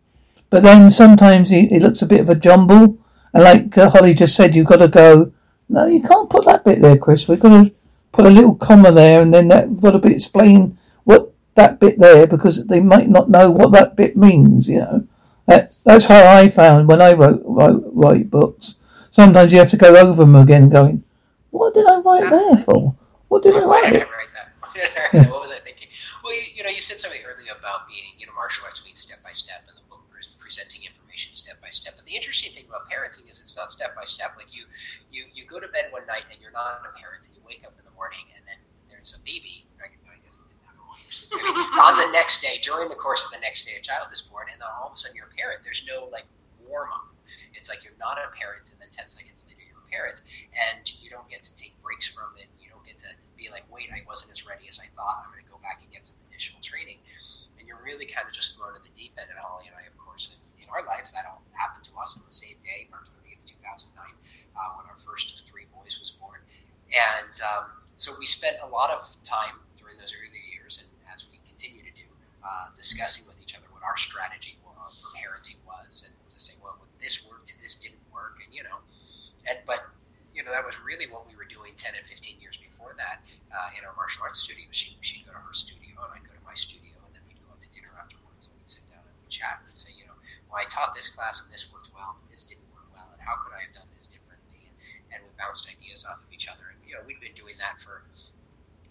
but 0.49 0.63
then 0.63 0.91
sometimes 0.91 1.51
it, 1.51 1.71
it 1.71 1.81
looks 1.81 2.01
a 2.01 2.05
bit 2.05 2.21
of 2.21 2.29
a 2.29 2.35
jumble. 2.35 2.97
And 3.33 3.43
like 3.43 3.77
uh, 3.77 3.89
Holly 3.89 4.13
just 4.13 4.35
said, 4.35 4.55
you've 4.55 4.67
got 4.67 4.77
to 4.77 4.87
go. 4.87 5.31
No, 5.69 5.85
you 5.85 6.01
can't 6.01 6.29
put 6.29 6.45
that 6.45 6.63
bit 6.63 6.81
there, 6.81 6.97
Chris. 6.97 7.27
We've 7.27 7.39
got 7.39 7.49
to 7.49 7.73
put 8.11 8.25
a 8.25 8.29
little 8.29 8.55
comma 8.55 8.91
there, 8.91 9.21
and 9.21 9.33
then 9.33 9.47
that 9.49 9.79
got 9.81 9.91
to 9.91 9.99
be 9.99 10.13
explain 10.13 10.77
what 11.03 11.33
that 11.55 11.79
bit 11.79 11.99
there 11.99 12.27
because 12.27 12.65
they 12.67 12.79
might 12.79 13.09
not 13.09 13.29
know 13.29 13.49
what 13.51 13.71
that 13.71 13.95
bit 13.95 14.15
means. 14.15 14.67
You 14.67 14.79
know, 14.79 15.07
that 15.45 15.73
that's 15.83 16.05
how 16.05 16.25
I 16.25 16.49
found 16.49 16.87
when 16.87 17.01
I 17.01 17.13
wrote 17.13 17.41
wrote 17.45 17.83
write 17.93 18.29
books. 18.29 18.75
Sometimes 19.11 19.51
you 19.51 19.59
have 19.59 19.71
to 19.71 19.77
go 19.77 19.95
over 19.95 20.23
them 20.23 20.35
again, 20.35 20.69
going, 20.69 21.03
"What 21.51 21.73
did 21.73 21.87
I 21.87 21.97
write 21.99 22.29
there 22.29 22.57
for? 22.57 22.95
What 23.27 23.43
did 23.43 23.55
I 23.55 23.59
did 23.59 23.65
write?" 23.65 23.83
I 23.85 24.05
write 24.05 24.33
that? 24.33 24.49
Why 24.61 24.73
did 24.73 24.81
I 24.81 25.01
write 25.01 25.11
that? 25.13 25.31
What 25.31 25.41
was 25.41 25.51
I 25.51 25.59
thinking? 25.59 25.87
Well, 26.23 26.33
you, 26.33 26.43
you 26.55 26.63
know, 26.63 26.69
you 26.69 26.81
said 26.81 26.99
something 26.99 27.21
earlier 27.25 27.55
about 27.57 27.87
being, 27.87 28.13
you 28.19 28.27
know, 28.27 28.35
martial 28.35 28.65
arts 28.65 28.81
means 28.85 29.01
step 29.01 29.23
by 29.23 29.33
step, 29.33 29.63
and 29.67 29.75
the 29.77 29.85
book 29.89 30.03
pre- 30.11 30.27
presenting 30.37 30.83
information 30.85 31.33
step 31.33 31.57
by 31.63 31.71
step. 31.71 31.95
But 31.97 32.05
the 32.05 32.13
interesting 32.15 32.53
thing 32.53 32.69
about 32.69 32.85
parenting 32.91 33.25
is 33.31 33.39
it's 33.39 33.55
not 33.55 33.71
step 33.71 33.95
by 33.95 34.05
step. 34.05 34.35
Like 34.37 34.51
you, 34.53 34.67
you, 35.09 35.25
you 35.33 35.47
go 35.47 35.59
to 35.59 35.67
bed 35.71 35.89
one 35.89 36.05
night 36.05 36.27
and 36.29 36.37
you're 36.37 36.53
not 36.53 36.83
a 36.83 36.91
parent, 36.99 37.25
and 37.25 37.33
you 37.33 37.41
wake 37.47 37.63
up 37.65 37.73
in 37.79 37.85
the 37.87 37.95
morning 37.95 38.27
and 38.35 38.43
then 38.45 38.59
there's 38.91 39.15
a 39.15 39.21
baby. 39.23 39.65
I 39.81 39.87
guess 39.89 39.97
it 40.37 40.45
didn't 40.45 40.61
happen 40.67 40.83
while 40.85 40.99
you 40.99 41.07
were 41.07 41.15
sleeping. 41.15 41.15
On 41.31 41.99
the 41.99 42.09
next 42.11 42.39
day, 42.41 42.59
during 42.63 42.87
the 42.89 42.95
course 42.99 43.23
of 43.25 43.31
the 43.31 43.41
next 43.43 43.65
day, 43.67 43.75
a 43.75 43.83
child 43.83 44.07
is 44.13 44.23
born, 44.31 44.47
and 44.51 44.61
then 44.61 44.69
all 44.71 44.91
of 44.91 44.95
a 44.95 44.99
sudden 44.99 45.15
you're 45.15 45.27
a 45.27 45.35
parent. 45.35 45.59
There's 45.63 45.83
no 45.87 46.07
like 46.07 46.25
warm 46.63 46.91
up. 46.91 47.11
It's 47.55 47.67
like 47.67 47.83
you're 47.83 47.97
not 47.99 48.15
a 48.15 48.31
parent, 48.37 48.71
and 48.71 48.79
then 48.79 48.87
ten 48.95 49.09
seconds 49.11 49.43
later 49.43 49.63
you're 49.65 49.81
a 49.81 49.89
parent, 49.91 50.23
and 50.55 50.87
you 51.03 51.11
don't 51.11 51.27
get 51.27 51.43
to 51.43 51.53
take 51.59 51.75
breaks 51.83 52.07
from 52.07 52.31
it. 52.39 52.47
You 52.61 52.71
don't 52.71 52.85
get 52.87 52.99
to 53.03 53.09
be 53.35 53.51
like, 53.51 53.67
wait, 53.67 53.91
I 53.91 54.01
wasn't 54.07 54.31
as 54.31 54.47
ready 54.47 54.71
as 54.71 54.79
I 54.79 54.87
thought. 54.95 55.23
I'm 55.23 55.31
going 55.31 55.43
to 55.43 55.51
go 55.51 55.59
back 55.59 55.83
and 55.83 55.89
get 55.91 56.07
some 56.07 56.17
additional 56.31 56.63
training. 56.63 56.97
And 57.59 57.67
you're 57.67 57.81
really 57.83 58.07
kind 58.07 58.25
of 58.25 58.33
just 58.33 58.55
thrown 58.55 58.73
in 58.77 58.83
the 58.83 58.93
deep 58.97 59.13
end. 59.19 59.29
And 59.29 59.37
Holly 59.37 59.67
and 59.67 59.75
I, 59.77 59.85
of 59.85 59.95
course, 59.99 60.31
in, 60.31 60.39
in 60.63 60.67
our 60.71 60.81
lives, 60.87 61.11
that 61.13 61.27
all 61.27 61.43
happened 61.53 61.85
to 61.89 61.93
us 61.99 62.17
on 62.17 62.23
the 62.25 62.33
same 62.33 62.57
day, 62.65 62.89
March 62.89 63.09
30th, 63.21 63.43
2009, 63.45 63.91
uh, 63.93 64.79
when 64.79 64.85
our 64.89 64.99
first 65.05 65.29
of 65.33 65.43
three 65.45 65.69
boys 65.75 65.97
was 66.01 66.15
born. 66.17 66.41
And 66.89 67.35
um, 67.43 67.65
so 68.01 68.15
we 68.17 68.25
spent 68.25 68.57
a 68.63 68.69
lot 68.69 68.89
of 68.89 69.05
time 69.27 69.61
during 69.77 69.97
those 70.01 70.13
early 70.17 70.41
years, 70.53 70.81
and 70.81 70.89
as 71.13 71.25
we 71.29 71.39
continue 71.45 71.85
to 71.85 71.93
do, 71.93 72.05
uh, 72.47 72.71
discussing 72.79 73.27
with 73.27 73.35
each 73.43 73.51
other 73.51 73.67
what 73.75 73.83
our 73.83 73.99
strategy 73.99 74.55
for 74.63 74.71
parenting 75.11 75.59
was, 75.67 76.07
and 76.07 76.15
to 76.31 76.39
say, 76.39 76.55
well, 76.63 76.79
this 77.03 77.19
worked, 77.27 77.51
this 77.59 77.75
didn't 77.75 77.99
work, 78.07 78.39
and 78.39 78.47
you 78.55 78.63
know, 78.63 78.79
and 79.43 79.59
but 79.67 79.91
you 80.31 80.47
know 80.47 80.55
that 80.55 80.63
was 80.63 80.79
really 80.79 81.11
what 81.11 81.27
we 81.27 81.35
were 81.35 81.49
doing 81.49 81.75
10 81.75 81.91
and 81.91 82.07
15 82.07 82.39
years 82.39 82.55
before 82.55 82.95
that 82.95 83.19
uh, 83.51 83.75
in 83.75 83.83
our 83.83 83.91
martial 83.99 84.23
arts 84.23 84.39
studio. 84.39 84.63
She 84.71 84.95
she'd 85.03 85.27
go 85.27 85.35
to 85.35 85.43
her 85.43 85.51
studio, 85.51 85.99
and 86.07 86.15
I'd 86.15 86.23
go 86.23 86.31
to 86.31 86.45
my 86.47 86.55
studio, 86.55 86.95
and 87.03 87.11
then 87.11 87.23
we'd 87.27 87.39
go 87.43 87.51
out 87.51 87.59
to 87.59 87.69
dinner 87.75 87.91
afterwards, 87.99 88.47
and 88.47 88.55
we'd 88.55 88.71
sit 88.71 88.85
down 88.87 89.03
and 89.03 89.15
we'd 89.19 89.33
chat 89.33 89.59
and 89.67 89.75
say, 89.75 89.91
you 89.91 90.07
know, 90.07 90.15
well, 90.47 90.63
I 90.63 90.71
taught 90.71 90.95
this 90.95 91.11
class 91.11 91.43
and 91.43 91.51
this 91.51 91.67
worked 91.67 91.91
well, 91.91 92.15
and 92.15 92.31
this 92.31 92.47
didn't 92.47 92.71
work 92.71 92.87
well, 92.95 93.11
and 93.11 93.19
how 93.19 93.43
could 93.43 93.51
I 93.51 93.67
have 93.67 93.75
done 93.75 93.91
this 93.91 94.07
differently? 94.07 94.71
And, 94.71 94.75
and 95.11 95.19
we 95.27 95.35
bounced 95.35 95.67
ideas 95.67 96.07
off 96.07 96.23
of 96.23 96.31
each 96.31 96.47
other, 96.47 96.71
and 96.71 96.79
you 96.87 96.95
know, 96.95 97.03
we'd 97.03 97.19
been 97.19 97.35
doing 97.35 97.59
that 97.59 97.75
for 97.83 98.07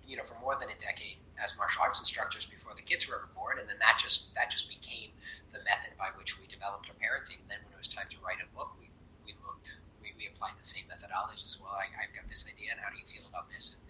you 0.04 0.14
know 0.14 0.28
for 0.28 0.36
more 0.44 0.54
than 0.60 0.68
a 0.68 0.78
decade 0.78 1.18
as 1.42 1.52
martial 1.56 1.84
arts 1.84 2.00
instructors 2.00 2.48
before 2.48 2.72
the 2.74 2.84
kids 2.84 3.04
were 3.06 3.20
ever 3.20 3.30
born, 3.36 3.60
and 3.60 3.68
then 3.68 3.78
that 3.80 4.00
just 4.00 4.32
that 4.34 4.48
just 4.48 4.68
became 4.68 5.12
the 5.52 5.60
method 5.64 5.92
by 6.00 6.12
which 6.16 6.36
we 6.40 6.48
developed 6.48 6.88
our 6.88 6.96
parenting. 7.00 7.40
And 7.44 7.48
then 7.52 7.60
when 7.64 7.76
it 7.76 7.80
was 7.80 7.92
time 7.92 8.08
to 8.12 8.18
write 8.24 8.40
a 8.40 8.48
book, 8.56 8.74
we 8.80 8.88
we 9.24 9.36
looked 9.44 9.68
we, 10.00 10.12
we 10.16 10.28
applied 10.32 10.56
the 10.56 10.66
same 10.66 10.88
methodology 10.88 11.44
as 11.44 11.56
Well, 11.60 11.76
I, 11.76 11.88
I've 11.96 12.12
got 12.16 12.26
this 12.28 12.44
idea, 12.48 12.72
and 12.72 12.80
how 12.80 12.88
do 12.90 12.96
you 12.96 13.06
feel 13.08 13.24
about 13.28 13.48
this? 13.52 13.76
And 13.76 13.82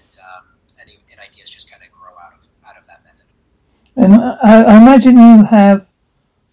and 0.00 0.08
um, 0.20 0.44
and, 0.80 0.86
and 0.88 1.18
ideas 1.20 1.52
just 1.52 1.68
kind 1.68 1.84
of 1.84 1.92
grow 1.92 2.16
out 2.16 2.36
of 2.36 2.42
out 2.64 2.76
of 2.76 2.84
that 2.88 3.04
method. 3.04 3.28
And 3.96 4.16
I, 4.16 4.74
I 4.74 4.80
imagine 4.80 5.16
you 5.16 5.44
have 5.48 5.88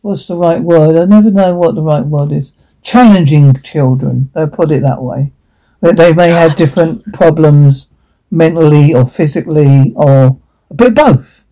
what's 0.03 0.27
the 0.27 0.35
right 0.35 0.62
word? 0.62 0.95
I 0.95 1.05
never 1.05 1.31
know 1.31 1.55
what 1.55 1.75
the 1.75 1.81
right 1.81 2.05
word 2.05 2.31
is. 2.31 2.53
Challenging 2.81 3.53
children. 3.63 4.29
I'll 4.35 4.47
put 4.47 4.71
it 4.71 4.81
that 4.83 5.01
way. 5.01 5.31
That 5.79 5.95
they 5.97 6.13
may 6.13 6.29
have 6.29 6.55
different 6.59 7.13
problems 7.13 7.88
mentally 8.34 8.94
or 8.94 9.06
physically 9.06 9.94
or 9.96 10.40
a 10.72 10.74
bit 10.74 10.96
both. 10.96 11.46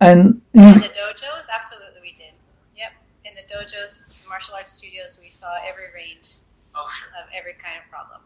And 0.00 0.42
In 0.52 0.60
the 0.60 0.90
dojos, 0.90 1.46
absolutely 1.48 2.00
we 2.02 2.12
did. 2.12 2.34
Yep. 2.76 2.92
In 3.24 3.32
the 3.36 3.46
dojos, 3.46 4.02
martial 4.28 4.54
arts 4.54 4.72
studios, 4.72 5.18
we 5.22 5.30
saw 5.30 5.54
every 5.66 5.84
range 5.94 6.34
Oh, 6.74 6.86
sure. 6.98 7.08
of 7.22 7.30
every 7.32 7.54
kind 7.54 7.76
of 7.82 7.88
problem. 7.88 8.20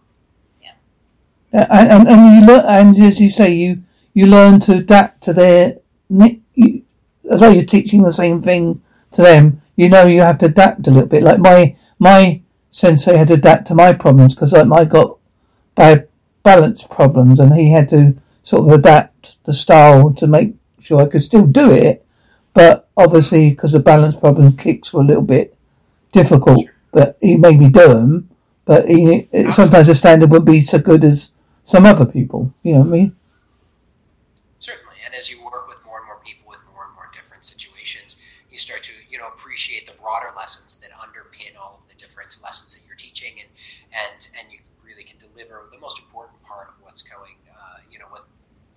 and, 1.53 1.91
and, 1.91 2.09
and 2.09 2.41
you 2.41 2.47
learn, 2.47 2.65
and 2.65 2.99
as 3.05 3.21
you 3.21 3.29
say, 3.29 3.53
you, 3.53 3.83
you 4.15 4.27
learn 4.27 4.59
to 4.61 4.73
adapt 4.79 5.23
to 5.25 5.33
their, 5.33 5.77
you, 6.09 6.83
although 7.31 7.51
you're 7.51 7.65
teaching 7.65 8.03
the 8.03 8.11
same 8.13 8.41
thing 8.43 8.83
to 9.13 9.23
them, 9.23 9.61
you 9.77 9.89
know 9.89 10.07
you 10.07 10.21
have 10.23 10.39
to 10.39 10.47
adapt 10.47 10.87
a 10.89 10.91
little 10.91 11.09
bit. 11.09 11.23
Like 11.23 11.39
my, 11.39 11.77
my 11.99 12.41
sensei 12.71 13.17
had 13.17 13.29
to 13.29 13.35
adapt 13.35 13.67
to 13.69 13.75
my 13.75 13.93
problems 13.93 14.35
because 14.35 14.53
like, 14.53 14.73
I 14.73 14.85
got 14.85 15.19
bad 15.75 16.09
balance 16.43 16.83
problems 16.83 17.39
and 17.39 17.55
he 17.55 17.71
had 17.71 17.89
to 17.91 18.17
sort 18.43 18.67
of 18.67 18.79
adapt 18.79 19.37
the 19.45 19.53
style 19.53 20.13
to 20.15 20.27
make 20.27 20.55
sure 20.81 21.01
I 21.01 21.07
could 21.07 21.23
still 21.23 21.47
do 21.47 21.71
it. 21.71 22.05
But 22.53 22.89
obviously, 22.97 23.51
because 23.51 23.75
of 23.75 23.85
balance 23.85 24.17
problems, 24.17 24.57
kicks 24.57 24.93
were 24.93 25.03
a 25.03 25.05
little 25.05 25.23
bit 25.23 25.57
difficult. 26.13 26.67
But 26.93 27.17
he 27.21 27.37
made 27.37 27.61
me 27.61 27.69
do 27.69 27.89
them. 27.89 28.31
But 28.65 28.89
he, 28.89 29.29
sometimes 29.51 29.87
the 29.87 29.95
standard 29.95 30.31
wouldn't 30.31 30.47
be 30.47 30.63
so 30.63 30.79
good 30.79 31.05
as 31.05 31.33
some 31.65 31.87
other 31.87 32.07
people. 32.07 32.53
You 32.63 32.75
know 32.75 32.81
what 32.81 32.89
I 32.89 32.91
mean? 32.91 33.17
Certainly, 34.59 34.99
and 35.07 35.15
as 35.15 35.31
you 35.31 35.43
work 35.45 35.69
with 35.69 35.79
more 35.87 35.99
and 35.99 36.07
more 36.07 36.19
people 36.25 36.51
with 36.51 36.59
more 36.75 36.87
and 36.87 36.95
more 36.95 37.11
different 37.15 37.45
situations, 37.47 38.17
you 38.51 38.59
start 38.59 38.83
to 38.85 38.95
you 39.09 39.19
know 39.19 39.29
appreciate 39.29 39.87
the 39.87 39.95
broader 40.03 40.35
lessons 40.37 40.79
that 40.83 40.91
underpin 40.99 41.55
all 41.59 41.83
of 41.83 41.87
the 41.87 41.99
different 41.99 42.35
lessons 42.43 42.75
that 42.75 42.83
you're 42.87 42.99
teaching, 42.99 43.39
and 43.39 43.51
and 43.95 44.19
and 44.39 44.51
you 44.51 44.59
really 44.83 45.07
can 45.07 45.19
deliver 45.19 45.71
the 45.71 45.79
most 45.79 45.99
going, 47.11 47.37
uh, 47.51 47.83
you 47.91 47.99
know, 47.99 48.07
what 48.09 48.31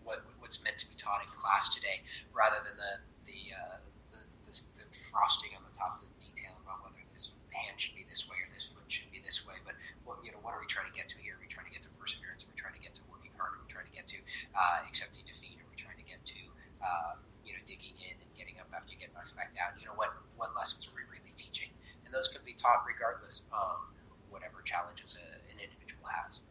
what 0.04 0.26
what's 0.42 0.60
meant 0.66 0.82
to 0.82 0.88
be 0.90 0.98
taught 0.98 1.22
in 1.22 1.30
class 1.38 1.70
today, 1.72 2.02
rather 2.34 2.60
than 2.66 2.76
the 2.76 2.94
the 3.30 3.40
uh, 3.54 3.78
the, 4.12 4.20
the, 4.50 4.54
the 4.82 4.86
frosting 5.14 5.54
on 5.54 5.64
the 5.64 5.76
top 5.78 6.02
of 6.02 6.10
the 6.10 6.12
detail 6.18 6.58
about 6.66 6.82
whether 6.82 6.98
this 7.14 7.30
hand 7.54 7.78
should 7.78 7.94
be 7.94 8.04
this 8.10 8.26
way 8.26 8.42
or 8.42 8.50
this 8.52 8.66
foot 8.74 8.84
should 8.90 9.10
be 9.14 9.22
this 9.22 9.46
way, 9.46 9.56
but 9.62 9.78
what 10.04 10.18
you 10.26 10.34
know, 10.34 10.42
what 10.42 10.58
are 10.58 10.62
we 10.62 10.68
trying 10.68 10.90
to 10.90 10.96
get 10.98 11.08
to 11.14 11.18
here? 11.22 11.38
Are 11.38 11.42
we 11.42 11.48
trying 11.48 11.70
to 11.70 11.74
get 11.74 11.86
to 11.86 11.92
perseverance? 12.02 12.42
Are 12.42 12.50
we 12.50 12.58
trying 12.58 12.76
to 12.76 12.84
get 12.84 12.98
to 12.98 13.04
working 13.08 13.32
hard? 13.38 13.56
Are 13.56 13.62
we 13.62 13.70
trying 13.70 13.88
to 13.88 13.96
get 13.96 14.10
to 14.10 14.20
uh, 14.58 14.90
accepting 14.90 15.22
defeat? 15.30 15.62
Are 15.62 15.70
we 15.70 15.78
trying 15.78 16.02
to 16.02 16.08
get 16.10 16.22
to 16.26 16.42
uh, 16.82 17.14
you 17.46 17.54
know 17.54 17.62
digging 17.70 17.96
in 18.02 18.18
and 18.18 18.30
getting 18.34 18.58
up 18.58 18.68
after 18.74 18.90
you 18.92 19.00
get 19.00 19.14
knocked 19.14 19.34
back 19.38 19.54
down? 19.54 19.78
You 19.78 19.88
know 19.88 19.98
what 19.98 20.14
what 20.36 20.52
lessons 20.58 20.90
are 20.90 20.96
we 20.98 21.06
really 21.08 21.34
teaching? 21.38 21.70
And 22.04 22.12
those 22.12 22.28
can 22.34 22.42
be 22.44 22.58
taught 22.58 22.84
regardless 22.90 23.46
of 23.54 23.86
whatever 24.34 24.66
challenges 24.66 25.14
a, 25.14 25.26
an 25.54 25.62
individual 25.62 26.10
has. 26.10 26.42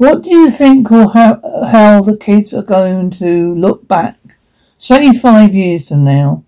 What 0.00 0.22
do 0.22 0.30
you 0.30 0.50
think 0.50 0.88
will 0.88 1.10
ha- 1.10 1.42
how 1.72 2.00
the 2.00 2.16
kids 2.16 2.54
are 2.54 2.62
going 2.62 3.10
to 3.20 3.54
look 3.54 3.86
back? 3.86 4.16
Say 4.78 5.12
five 5.12 5.54
years 5.54 5.88
from 5.90 6.04
now, 6.04 6.42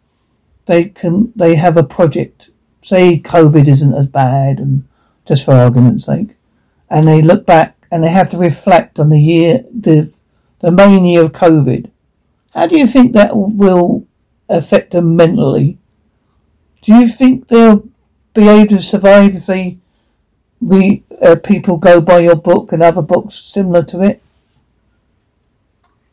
they 0.64 0.84
can 0.84 1.34
they 1.36 1.56
have 1.56 1.76
a 1.76 1.82
project. 1.82 2.48
Say 2.80 3.20
COVID 3.20 3.68
isn't 3.68 3.92
as 3.92 4.06
bad, 4.06 4.58
and 4.58 4.88
just 5.28 5.44
for 5.44 5.52
argument's 5.52 6.06
sake, 6.06 6.30
and 6.88 7.06
they 7.06 7.20
look 7.20 7.44
back 7.44 7.76
and 7.90 8.02
they 8.02 8.08
have 8.08 8.30
to 8.30 8.38
reflect 8.38 8.98
on 8.98 9.10
the 9.10 9.20
year 9.20 9.66
the 9.70 10.10
the 10.60 10.70
main 10.70 11.04
year 11.04 11.22
of 11.22 11.32
COVID. 11.32 11.90
How 12.54 12.66
do 12.66 12.78
you 12.78 12.86
think 12.86 13.12
that 13.12 13.36
will 13.36 14.06
affect 14.48 14.92
them 14.92 15.14
mentally? 15.14 15.76
Do 16.80 16.94
you 16.94 17.06
think 17.06 17.48
they'll 17.48 17.86
be 18.32 18.48
able 18.48 18.68
to 18.68 18.80
survive 18.80 19.36
if 19.36 19.44
they 19.44 19.81
the 20.62 21.02
uh, 21.20 21.36
people 21.36 21.76
go 21.76 22.00
by 22.00 22.20
your 22.20 22.36
book 22.36 22.72
and 22.72 22.82
other 22.82 23.02
books 23.02 23.34
similar 23.36 23.82
to 23.84 24.02
it? 24.02 24.22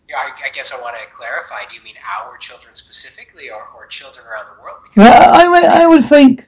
Yeah, 0.10 0.16
I, 0.18 0.50
I 0.50 0.50
guess 0.54 0.72
I 0.72 0.82
want 0.82 0.96
to 0.98 1.16
clarify. 1.16 1.70
Do 1.70 1.76
you 1.76 1.84
mean 1.84 1.96
our 2.18 2.38
children 2.38 2.74
specifically, 2.74 3.50
or, 3.50 3.62
or 3.78 3.86
children 3.88 4.26
around 4.26 4.56
the 4.56 4.62
world? 4.62 4.78
Yeah, 4.96 5.30
I, 5.32 5.48
would- 5.48 5.66
I 5.66 5.88
would 5.88 6.06
think 6.06 6.48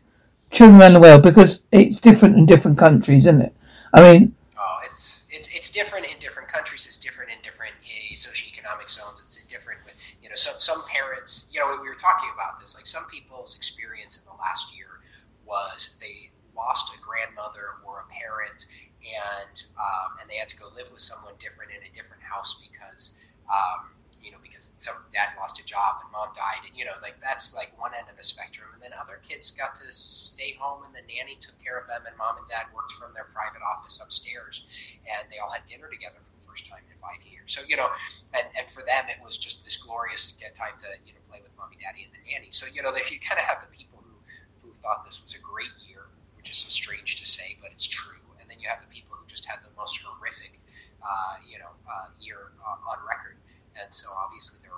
children 0.49 0.81
around 0.81 0.93
the 0.93 0.99
world 0.99 1.21
because 1.23 1.61
it's 1.71 1.99
different 1.99 2.37
in 2.37 2.45
different 2.45 2.77
countries, 2.77 3.25
isn't 3.27 3.41
it? 3.41 3.55
I 3.93 4.01
mean, 4.01 4.35
Oh, 4.57 4.79
it's 4.89 5.23
it's 5.29 5.47
it's 5.53 5.69
different 5.69 6.05
in 6.07 6.17
different 6.19 6.49
countries. 6.49 6.85
It's 6.87 6.97
different 6.97 7.29
in 7.31 7.37
different 7.43 7.73
uh, 7.85 8.15
socioeconomic 8.17 8.89
zones. 8.89 9.21
It's 9.23 9.35
different 9.45 9.79
with 9.85 9.95
you 10.23 10.29
know 10.29 10.35
some 10.35 10.55
some 10.59 10.83
parents. 10.89 11.45
You 11.51 11.59
know, 11.59 11.77
we 11.81 11.87
were 11.89 11.95
talking 12.01 12.29
about 12.33 12.59
this. 12.59 12.73
Like 12.73 12.87
some 12.87 13.05
people's 13.11 13.55
experience 13.55 14.17
in 14.17 14.23
the 14.25 14.37
last 14.41 14.73
year 14.75 15.01
was 15.45 15.91
they 15.99 16.31
lost 16.55 16.91
a 16.95 16.99
grandmother 17.01 17.79
or 17.85 18.03
a 18.03 18.07
parent, 18.13 18.65
and 19.03 19.55
um, 19.77 20.17
and 20.20 20.20
they 20.31 20.39
had 20.39 20.47
to 20.49 20.57
go 20.57 20.71
live 20.71 20.87
with 20.95 21.03
someone 21.03 21.35
different 21.43 21.75
in 21.75 21.83
a 21.83 21.91
different 21.91 22.23
house 22.23 22.55
because 22.63 23.11
um, 23.51 23.91
you 24.21 24.29
know, 24.29 24.37
because 24.41 24.69
some 24.77 24.95
dad 25.09 25.33
lost 25.35 25.57
a 25.57 25.65
job 25.65 26.05
and 26.05 26.09
mom 26.13 26.29
died, 26.37 26.61
and 26.63 26.77
you 26.77 26.85
know, 26.85 26.95
like 27.01 27.17
that's 27.19 27.57
like 27.57 27.73
one 27.75 27.91
end 27.97 28.05
of 28.07 28.15
the 28.15 28.23
spectrum. 28.23 28.69
And 28.73 28.79
then 28.81 28.93
other 28.93 29.17
kids 29.25 29.49
got 29.51 29.73
to 29.81 29.89
stay 29.91 30.53
home, 30.55 30.85
and 30.85 30.93
the 30.93 31.01
nanny 31.09 31.41
took 31.41 31.57
care 31.57 31.81
of 31.81 31.89
them, 31.89 32.05
and 32.05 32.13
mom 32.21 32.37
and 32.37 32.45
dad 32.45 32.69
worked 32.69 32.93
from 33.01 33.11
their 33.17 33.33
private 33.33 33.65
office 33.65 33.97
upstairs, 33.97 34.61
and 35.09 35.25
they 35.33 35.41
all 35.41 35.49
had 35.49 35.65
dinner 35.65 35.89
together 35.89 36.21
for 36.21 36.33
the 36.37 36.45
first 36.45 36.69
time 36.69 36.85
in 36.85 36.95
five 37.01 37.19
years. 37.25 37.49
So 37.49 37.65
you 37.65 37.75
know, 37.75 37.89
and 38.37 38.45
and 38.53 38.69
for 38.77 38.85
them 38.85 39.09
it 39.09 39.17
was 39.25 39.41
just 39.41 39.65
this 39.65 39.81
glorious 39.81 40.29
to 40.29 40.33
get 40.37 40.53
time 40.53 40.77
to 40.85 40.89
you 41.03 41.17
know 41.17 41.21
play 41.25 41.41
with 41.41 41.53
mommy, 41.57 41.81
daddy, 41.81 42.05
and 42.05 42.13
the 42.13 42.21
nanny. 42.29 42.53
So 42.53 42.69
you 42.69 42.85
know, 42.85 42.93
you 43.13 43.19
kind 43.19 43.41
of 43.41 43.45
have 43.49 43.65
the 43.65 43.73
people 43.73 44.05
who 44.05 44.15
who 44.61 44.69
thought 44.85 45.01
this 45.01 45.17
was 45.17 45.33
a 45.33 45.41
great 45.41 45.73
year, 45.81 46.05
which 46.37 46.53
is 46.53 46.61
so 46.61 46.69
strange 46.69 47.17
to 47.17 47.25
say, 47.25 47.57
but 47.57 47.73
it's 47.73 47.89
true. 47.89 48.21
Then 48.51 48.59
you 48.59 48.67
have 48.67 48.83
the 48.83 48.91
people 48.91 49.15
who 49.15 49.23
just 49.31 49.47
had 49.47 49.63
the 49.63 49.71
most 49.79 49.95
horrific, 50.03 50.59
uh, 50.99 51.39
you 51.47 51.55
know, 51.55 51.71
uh, 51.87 52.11
year 52.19 52.51
uh, 52.59 52.91
on 52.91 52.99
record. 53.07 53.39
And 53.79 53.87
so 53.87 54.11
obviously 54.11 54.59
there 54.59 54.75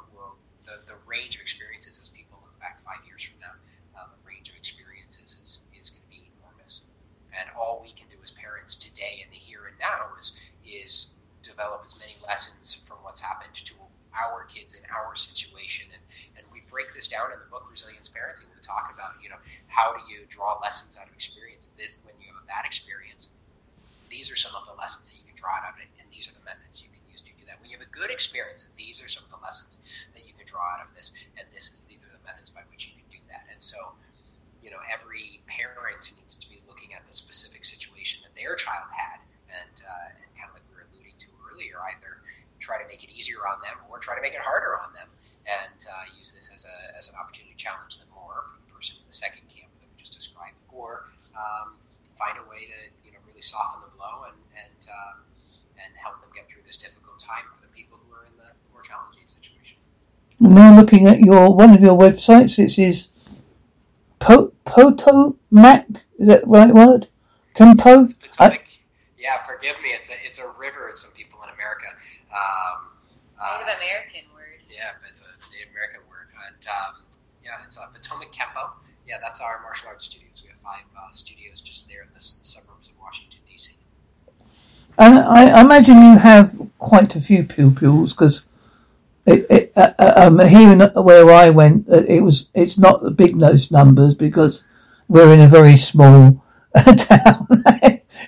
the, 0.64 0.80
the 0.88 0.98
range 1.10 1.36
of 1.36 1.42
experiences 1.42 2.00
as 2.00 2.08
people 2.14 2.40
look 2.40 2.56
back 2.60 2.80
five 2.88 3.04
years 3.04 3.26
from 3.26 3.42
now, 3.44 3.56
uh, 3.98 4.08
the 4.14 4.22
range 4.24 4.48
of 4.48 4.56
experiences 4.56 5.36
is, 5.42 5.60
is 5.76 5.92
going 5.92 6.06
to 6.06 6.12
be 6.14 6.22
enormous. 6.38 6.86
And 7.36 7.52
all 7.58 7.84
we 7.84 7.92
can 7.92 8.08
do 8.08 8.18
as 8.24 8.32
parents 8.32 8.80
today 8.80 9.26
in 9.26 9.28
the 9.34 9.42
here 9.42 9.68
and 9.68 9.78
now 9.82 10.14
is 10.22 10.38
is 10.64 11.12
develop 11.44 11.84
as 11.84 12.00
many 12.00 12.16
lessons 12.24 12.80
from 12.88 13.04
what's 13.04 13.20
happened 13.20 13.52
to 13.68 13.76
our 14.16 14.48
kids 14.48 14.78
in 14.78 14.86
our 14.88 15.12
situation. 15.18 15.92
And, 15.92 16.04
and 16.40 16.44
we 16.54 16.64
break 16.72 16.88
this 16.96 17.12
down 17.12 17.36
in 17.36 17.40
the 17.44 17.50
book 17.52 17.68
Resilience 17.68 18.08
Parenting. 18.08 18.48
We 18.56 18.64
talk 18.64 18.94
about, 18.96 19.20
you 19.20 19.28
know, 19.28 19.42
how 19.68 19.92
do 19.92 20.00
you 20.08 20.24
draw 20.32 20.56
lessons 20.64 20.96
out 20.96 21.12
of 21.12 21.14
experience? 21.14 21.74
This 21.76 22.00
when 22.08 22.16
you 22.24 22.32
have 22.32 22.40
a 22.40 22.48
bad 22.48 22.64
experience, 22.64 23.28
these 24.14 24.30
are 24.30 24.38
some 24.38 24.54
of 24.54 24.70
the 24.70 24.78
lessons 24.78 25.10
that 25.10 25.18
you 25.18 25.26
can 25.26 25.34
draw 25.34 25.58
out 25.58 25.74
of 25.74 25.82
it, 25.82 25.90
and 25.98 26.06
these 26.14 26.30
are 26.30 26.38
the 26.38 26.46
methods 26.46 26.86
you 26.86 26.94
can 26.94 27.02
use 27.10 27.26
to 27.26 27.34
do 27.34 27.50
that. 27.50 27.58
When 27.58 27.74
you 27.74 27.82
have 27.82 27.86
a 27.86 27.90
good 27.90 28.14
experience, 28.14 28.62
these 28.78 29.02
are 29.02 29.10
some 29.10 29.26
of 29.26 29.34
the 29.34 29.42
lessons 29.42 29.82
that 30.14 30.22
you 30.30 30.38
can 30.38 30.46
draw 30.46 30.62
out 30.78 30.86
of 30.86 30.94
this, 30.94 31.10
and 31.34 31.50
this 31.50 31.74
is 31.74 31.82
these 31.90 31.98
are 32.06 32.14
the 32.14 32.22
methods 32.22 32.54
by 32.54 32.62
which 32.70 32.86
you 32.86 32.94
can 32.94 33.10
do 33.10 33.18
that. 33.34 33.50
And 33.50 33.58
so, 33.58 33.98
you 34.62 34.70
know, 34.70 34.78
every 34.86 35.42
parent 35.50 36.06
needs 36.14 36.38
to 36.38 36.46
be 36.46 36.62
looking 36.70 36.94
at 36.94 37.02
the 37.10 37.16
specific 37.18 37.66
situation 37.66 38.22
that 38.22 38.38
their 38.38 38.54
child 38.54 38.86
had, 38.94 39.18
and 39.50 39.76
uh, 39.82 40.22
and 40.22 40.30
kind 40.38 40.54
of 40.54 40.62
like 40.62 40.66
we 40.70 40.78
were 40.78 40.86
alluding 40.94 41.18
to 41.18 41.30
earlier, 41.50 41.82
either 41.98 42.22
try 42.62 42.78
to 42.78 42.86
make 42.86 43.02
it 43.02 43.10
easier 43.10 43.42
on 43.50 43.60
them 43.66 43.82
or 43.90 43.98
try 43.98 44.14
to 44.14 44.22
make 44.22 44.38
it 44.38 44.46
harder 44.46 44.78
on 44.78 44.94
them, 44.94 45.10
and 45.50 45.80
uh, 45.90 46.06
use 46.14 46.30
this 46.32 46.54
as 46.54 46.70
a 46.70 46.78
as 46.94 47.10
an 47.10 47.18
opportunity 47.18 47.58
to 47.58 47.60
challenge 47.60 47.98
them 47.98 48.08
more 48.14 48.46
for 48.54 48.62
the 48.62 48.70
person 48.70 48.94
in 49.02 49.06
the 49.10 49.18
second 49.18 49.42
camp 49.50 49.74
that 49.82 49.90
we 49.90 49.98
just 49.98 50.14
described, 50.14 50.56
or 50.70 51.10
um, 51.34 51.74
find 52.16 52.38
a 52.38 52.46
way 52.46 52.70
to 52.70 52.78
really 53.44 53.50
soften 53.50 53.82
the 53.82 53.96
blow 53.98 54.26
and 54.28 54.38
and 54.56 54.90
uh, 54.90 55.14
and 55.78 55.94
help 56.02 56.20
them 56.22 56.30
get 56.34 56.48
through 56.48 56.64
this 56.66 56.78
difficult 56.78 57.20
time 57.20 57.44
for 57.60 57.68
the 57.68 57.74
people 57.74 57.98
who 58.08 58.16
are 58.16 58.26
in 58.26 58.36
the 58.38 58.52
more 58.72 58.82
challenging 58.82 59.28
situation. 59.28 59.78
Now 60.40 60.76
looking 60.76 61.08
at 61.08 61.20
your 61.20 61.54
one 61.54 61.74
of 61.74 61.82
your 61.82 61.98
websites, 61.98 62.60
it 62.60 62.78
is 62.80 63.10
po- 64.20 64.54
Potomac. 64.66 66.04
Is 66.20 66.28
that 66.28 66.42
the 66.42 66.48
right 66.48 66.74
word? 66.74 67.08
Campo. 67.54 68.08
Potomac. 68.08 68.64
yeah, 69.18 69.46
forgive 69.46 69.76
me. 69.84 69.94
It's 70.00 70.10
a 70.10 70.18
it's 70.26 70.40
a 70.40 70.48
river. 70.58 70.92
Some 70.96 71.12
people 71.12 71.40
in 71.44 71.50
America. 71.54 71.88
Um, 72.32 72.90
uh, 73.38 73.60
Native 73.60 73.76
American 73.78 74.26
word. 74.34 74.64
Yeah, 74.72 74.96
it's 75.10 75.22
a 75.22 75.30
Native 75.52 75.70
American 75.76 76.02
word, 76.10 76.32
and 76.48 76.62
um, 76.66 77.04
yeah, 77.44 77.66
it's 77.66 77.76
a 77.78 77.90
Potomac 77.92 78.32
Kempo. 78.32 78.72
Yeah, 79.06 79.20
that's 79.20 79.42
our 79.42 79.60
martial 79.62 79.90
arts 79.90 80.06
studios. 80.06 80.40
We 80.42 80.50
have 80.50 80.64
five 80.64 80.88
uh, 80.96 81.12
studios 81.12 81.60
just 81.60 81.88
there 81.92 82.04
in 82.04 82.10
the 82.16 82.24
suburbs 82.24 82.88
of 82.88 82.96
Washington 83.00 83.40
D.C. 83.48 83.76
And 84.98 85.20
I 85.20 85.60
imagine 85.60 86.02
you 86.02 86.18
have 86.20 86.56
quite 86.78 87.16
a 87.16 87.22
few 87.22 87.44
pupils 87.44 88.14
because 88.14 88.46
it, 89.26 89.46
it, 89.50 89.72
uh, 89.76 89.94
uh 89.98 90.14
um, 90.16 90.40
here 90.40 90.76
where 91.02 91.30
I 91.32 91.50
went, 91.50 91.90
uh, 91.90 92.04
it 92.08 92.22
was 92.22 92.50
it's 92.54 92.78
not 92.78 93.02
the 93.02 93.12
big 93.12 93.40
those 93.40 93.72
numbers 93.72 94.16
because 94.16 94.64
we're 95.08 95.34
in 95.34 95.40
a 95.40 95.48
very 95.48 95.78
small 95.78 96.44
town. 96.76 97.48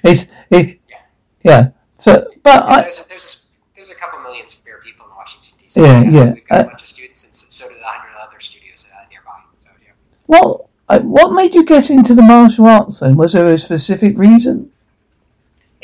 it's 0.04 0.26
it, 0.50 0.80
yeah. 0.90 0.98
yeah. 1.44 1.70
So, 2.00 2.32
but 2.44 2.64
yeah, 2.64 2.76
I, 2.76 2.82
there's, 2.82 2.98
a, 2.98 3.06
there's, 3.10 3.24
a, 3.26 3.76
there's 3.76 3.90
a 3.90 3.96
couple 3.96 4.20
million 4.22 4.48
spare 4.48 4.80
people 4.84 5.06
in 5.06 5.16
Washington 5.16 5.54
D.C. 5.60 5.82
Yeah, 5.82 6.02
yeah. 6.04 6.34
We've 6.34 6.48
got 6.48 6.60
uh, 6.60 6.62
a 6.62 6.66
bunch 6.68 6.82
of 6.82 6.88
students, 6.88 7.24
and 7.24 7.34
so 7.34 7.68
do 7.68 7.76
the 7.76 7.84
hundred 7.84 8.18
other 8.20 8.40
studios 8.40 8.86
uh, 8.92 9.06
nearby. 9.10 9.40
So 9.58 9.70
yeah. 9.84 9.92
What 10.26 10.70
what 11.04 11.34
made 11.34 11.54
you 11.54 11.64
get 11.64 11.90
into 11.90 12.16
the 12.16 12.22
martial 12.24 12.66
arts? 12.66 13.02
Then 13.02 13.18
was 13.18 13.34
there 13.34 13.46
a 13.46 13.58
specific 13.58 14.18
reason? 14.18 14.72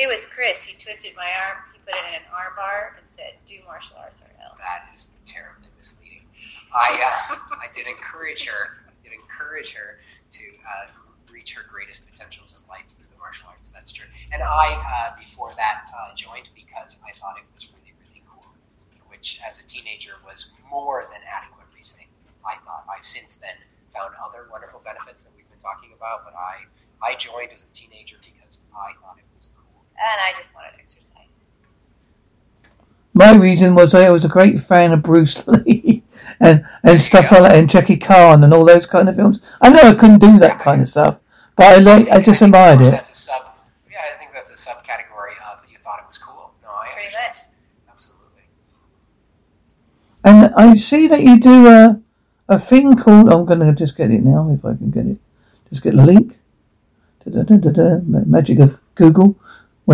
It 0.01 0.09
was 0.09 0.25
Chris. 0.33 0.65
He 0.65 0.73
twisted 0.81 1.13
my 1.13 1.29
arm. 1.45 1.61
He 1.69 1.79
put 1.85 1.93
it 1.93 2.01
in 2.09 2.25
an 2.25 2.27
arm 2.33 2.57
bar 2.57 2.97
and 2.97 3.05
said, 3.05 3.37
"Do 3.45 3.53
martial 3.69 4.01
arts 4.01 4.25
or 4.25 4.33
else." 4.41 4.57
That 4.57 4.89
is 4.97 5.13
terribly 5.29 5.69
misleading. 5.77 6.25
I 6.73 6.97
uh, 6.97 7.37
I 7.61 7.69
did 7.69 7.85
encourage 7.85 8.49
her. 8.49 8.81
I 8.89 8.97
did 9.05 9.13
encourage 9.13 9.77
her 9.77 10.01
to 10.01 10.43
uh, 10.65 10.85
reach 11.29 11.53
her 11.53 11.61
greatest 11.69 12.01
potentials 12.09 12.57
in 12.57 12.65
life 12.65 12.89
through 12.97 13.13
the 13.13 13.19
martial 13.21 13.45
arts. 13.45 13.69
That's 13.69 13.93
true. 13.93 14.09
And 14.33 14.41
I, 14.41 14.73
uh, 14.73 15.21
before 15.21 15.53
that, 15.53 15.85
uh, 15.93 16.17
joined 16.17 16.49
because 16.57 16.97
I 17.05 17.13
thought 17.21 17.37
it 17.37 17.45
was 17.53 17.69
really, 17.69 17.93
really 18.01 18.25
cool. 18.25 18.49
Which, 19.05 19.37
as 19.45 19.61
a 19.61 19.65
teenager, 19.69 20.17
was 20.25 20.49
more 20.65 21.05
than 21.13 21.21
adequate 21.29 21.69
reasoning. 21.77 22.09
I 22.41 22.57
thought. 22.65 22.89
I've 22.89 23.05
since 23.05 23.37
then 23.37 23.53
found 23.93 24.17
other 24.17 24.49
wonderful 24.49 24.81
benefits 24.81 25.21
that 25.21 25.31
we've 25.37 25.45
been 25.53 25.61
talking 25.61 25.93
about, 25.93 26.25
but 26.25 26.33
I 26.33 26.65
I 27.05 27.13
joined 27.21 27.53
as 27.53 27.61
a 27.61 27.71
teenager 27.77 28.17
because 28.25 28.65
I 28.73 28.97
thought 28.97 29.21
it. 29.21 29.29
And 30.01 30.19
I 30.19 30.35
just 30.35 30.53
wanted 30.55 30.71
exercise. 30.79 31.27
My 33.13 33.35
reason 33.35 33.75
was 33.75 33.93
I 33.93 34.09
was 34.09 34.25
a 34.25 34.29
great 34.29 34.59
fan 34.59 34.91
of 34.91 35.03
Bruce 35.03 35.47
Lee 35.47 36.03
and, 36.39 36.65
and 36.83 36.99
stuff 36.99 37.31
like 37.31 37.43
that, 37.43 37.55
and 37.55 37.69
Jackie 37.69 37.97
Chan 37.97 38.43
and 38.43 38.53
all 38.53 38.65
those 38.65 38.87
kind 38.87 39.07
of 39.07 39.15
films. 39.15 39.39
I 39.61 39.69
know 39.69 39.81
I 39.81 39.93
couldn't 39.93 40.19
do 40.19 40.39
that 40.39 40.59
kind 40.59 40.81
of 40.81 40.89
stuff, 40.89 41.19
but 41.55 41.65
I 41.65 41.75
like 41.77 42.09
I 42.09 42.19
just 42.19 42.41
admired 42.41 42.81
it. 42.81 42.91
That's 42.91 43.11
a 43.11 43.15
sub, 43.15 43.41
yeah, 43.91 43.97
I 44.15 44.17
think 44.17 44.31
that's 44.33 44.49
a 44.49 44.53
subcategory 44.53 45.37
of 45.51 45.69
you 45.69 45.77
thought 45.83 45.99
it 45.99 46.07
was 46.07 46.17
cool. 46.17 46.51
No, 46.63 46.69
I 46.69 46.93
Pretty 46.93 47.09
much. 47.13 47.37
Absolutely. 47.87 48.43
And 50.23 50.53
I 50.55 50.73
see 50.73 51.07
that 51.07 51.21
you 51.21 51.39
do 51.39 51.67
a 51.67 52.01
a 52.49 52.59
thing 52.59 52.97
called. 52.97 53.31
I'm 53.31 53.45
going 53.45 53.59
to 53.59 53.73
just 53.73 53.95
get 53.95 54.09
it 54.09 54.23
now 54.23 54.49
if 54.49 54.65
I 54.65 54.75
can 54.75 54.89
get 54.89 55.05
it. 55.05 55.17
Just 55.69 55.83
get 55.83 55.95
the 55.95 56.03
link. 56.03 56.37
Da, 57.23 57.43
da, 57.43 57.55
da, 57.55 57.99
Magic 58.03 58.57
of 58.59 58.81
Google 58.95 59.37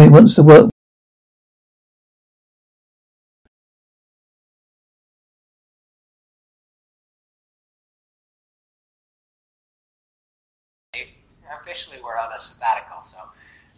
it 0.05 0.11
wants 0.11 0.35
to 0.35 0.43
work. 0.43 0.69
Officially, 11.61 11.97
we're 12.03 12.17
on 12.17 12.31
a 12.31 12.39
sabbatical, 12.39 13.03
so 13.03 13.17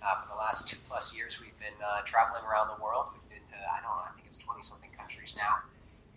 uh, 0.02 0.16
for 0.22 0.28
the 0.30 0.40
last 0.40 0.68
two 0.68 0.78
plus 0.88 1.14
years, 1.16 1.38
we've 1.42 1.58
been 1.60 1.76
uh, 1.84 2.02
traveling 2.06 2.44
around 2.46 2.70
the 2.72 2.80
world. 2.82 3.12
We've 3.14 3.30
been 3.30 3.46
to, 3.50 3.58
I 3.60 3.82
don't 3.82 3.90
know, 3.90 4.08
I 4.08 4.14
think 4.16 4.28
it's 4.28 4.38
20 4.38 4.62
something 4.64 4.90
countries 4.96 5.36
now. 5.36 5.64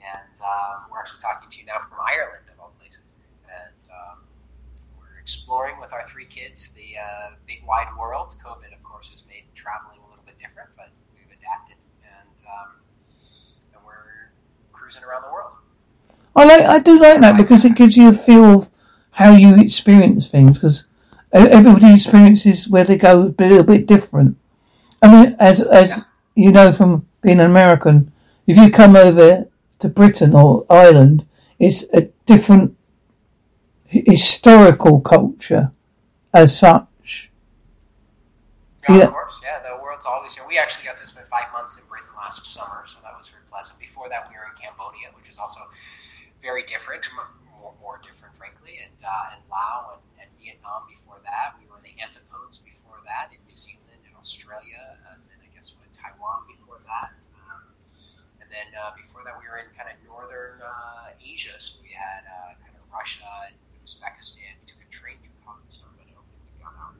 And 0.02 0.34
um, 0.42 0.90
we're 0.90 0.98
actually 0.98 1.22
talking 1.22 1.48
to 1.50 1.56
you 1.58 1.66
now 1.66 1.82
from 1.86 1.98
Ireland, 1.98 2.46
of 2.50 2.58
all 2.58 2.74
places. 2.78 3.14
And 3.46 3.82
um, 3.90 4.18
exploring 5.22 5.76
with 5.80 5.92
our 5.92 6.06
three 6.08 6.26
kids 6.26 6.68
the 6.74 6.98
uh, 6.98 7.30
big 7.46 7.62
wide 7.66 7.88
world. 7.98 8.34
COVID, 8.44 8.74
of 8.74 8.82
course, 8.82 9.08
has 9.10 9.22
made 9.28 9.44
traveling 9.54 9.98
a 10.04 10.08
little 10.10 10.24
bit 10.26 10.36
different, 10.38 10.70
but 10.76 10.90
we've 11.14 11.30
adapted. 11.38 11.76
And, 12.02 12.38
um, 12.46 12.70
and 13.72 13.82
we're 13.86 14.32
cruising 14.72 15.04
around 15.04 15.22
the 15.22 15.32
world. 15.32 15.54
I 16.34 16.44
like, 16.44 16.64
I 16.64 16.78
do 16.78 16.98
like 16.98 17.20
that 17.20 17.36
because 17.36 17.64
it 17.64 17.76
gives 17.76 17.96
you 17.96 18.08
a 18.08 18.12
feel 18.12 18.44
of 18.44 18.70
how 19.12 19.32
you 19.32 19.54
experience 19.56 20.26
things. 20.26 20.58
Because 20.58 20.86
everybody 21.32 21.94
experiences 21.94 22.68
where 22.68 22.84
they 22.84 22.96
go 22.96 23.32
a 23.38 23.44
little 23.44 23.62
bit 23.62 23.86
different. 23.86 24.36
I 25.00 25.12
mean, 25.12 25.36
as 25.38 25.60
as 25.60 26.06
yeah. 26.34 26.44
you 26.44 26.52
know 26.52 26.72
from 26.72 27.06
being 27.22 27.40
an 27.40 27.46
American, 27.46 28.12
if 28.46 28.56
you 28.56 28.70
come 28.70 28.96
over 28.96 29.48
to 29.80 29.88
Britain 29.88 30.34
or 30.34 30.64
Ireland, 30.70 31.26
it's 31.58 31.84
a 31.92 32.08
different 32.26 32.76
historical 33.92 35.00
culture 35.00 35.72
as 36.32 36.56
such. 36.56 37.30
Yeah, 38.88 38.96
yeah, 38.96 39.04
of 39.04 39.12
course. 39.12 39.38
Yeah, 39.44 39.60
the 39.62 39.78
world's 39.82 40.06
always 40.06 40.34
here. 40.34 40.42
We 40.48 40.58
actually 40.58 40.88
got 40.88 40.98
to 40.98 41.06
spend 41.06 41.28
five 41.28 41.52
months 41.52 41.76
in 41.78 41.84
Britain 41.86 42.10
last 42.16 42.42
summer, 42.48 42.82
so 42.88 42.98
that 43.04 43.14
was 43.14 43.28
very 43.28 43.44
pleasant. 43.46 43.78
Before 43.78 44.08
that, 44.08 44.26
we 44.26 44.34
were 44.34 44.48
in 44.48 44.56
Cambodia, 44.58 45.14
which 45.14 45.28
is 45.30 45.38
also 45.38 45.60
very 46.42 46.66
different, 46.66 47.06
more, 47.54 47.70
more 47.78 48.02
different, 48.02 48.34
frankly, 48.34 48.82
and, 48.82 48.98
uh, 49.04 49.38
and 49.38 49.40
Laos 49.46 50.02
and 50.18 50.26
Vietnam 50.42 50.88
before 50.90 51.22
that. 51.22 51.54
We 51.60 51.70
were 51.70 51.78
in 51.78 51.86
the 51.86 51.94
antipodes 52.02 52.58
before 52.58 52.98
that, 53.06 53.30
in 53.30 53.38
New 53.46 53.54
Zealand 53.54 54.02
and 54.02 54.14
Australia, 54.18 54.98
and 55.14 55.22
then 55.30 55.38
I 55.38 55.48
guess 55.54 55.70
we 55.70 55.86
went 55.86 55.94
Taiwan 55.94 56.42
before 56.50 56.82
that. 56.90 57.14
Um, 57.46 57.70
and 58.42 58.50
then 58.50 58.66
uh, 58.74 58.98
before 58.98 59.22
that, 59.22 59.38
we 59.38 59.46
were 59.46 59.62
in 59.62 59.70
kind 59.78 59.94
of 59.94 60.00
northern 60.02 60.58
uh, 60.58 61.14
Asia. 61.22 61.54
So 61.62 61.78
we 61.86 61.94
had 61.94 62.26
uh, 62.26 62.58
kind 62.58 62.74
of 62.74 62.82
Russia 62.90 63.30
and 63.46 63.54
Uzbekistan. 63.86 64.54
We 64.60 64.64
took 64.66 64.82
a 64.82 64.90
train 64.90 65.16
through 65.20 65.34
Kazakhstan 65.42 65.90
and 65.98 66.14
opened 66.14 66.44
the 66.46 66.54
gun 66.62 66.74
out. 66.78 66.96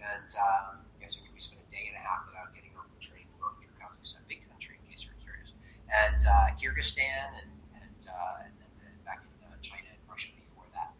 And 0.00 0.30
um, 0.36 0.82
yeah, 1.00 1.08
so 1.08 1.20
we 1.32 1.40
spent 1.40 1.62
a 1.62 1.70
day 1.70 1.92
and 1.92 1.96
a 1.96 2.02
half 2.02 2.26
without 2.28 2.50
getting 2.56 2.72
off 2.78 2.88
the 2.92 3.02
train 3.04 3.28
going 3.38 3.56
through 3.60 3.72
Kazakhstan, 3.76 4.24
big 4.28 4.42
country 4.48 4.80
in 4.80 4.82
case 4.90 5.04
you're 5.04 5.18
curious. 5.20 5.52
And 5.92 6.20
uh, 6.24 6.56
Kyrgyzstan 6.56 7.44
and 7.44 7.50
and, 7.76 8.02
uh, 8.08 8.44
and 8.48 8.52
then 8.58 8.94
back 9.04 9.20
in 9.22 9.32
uh, 9.44 9.54
China 9.62 9.88
and 9.92 10.02
Russia 10.08 10.32
before 10.34 10.68
that. 10.74 10.90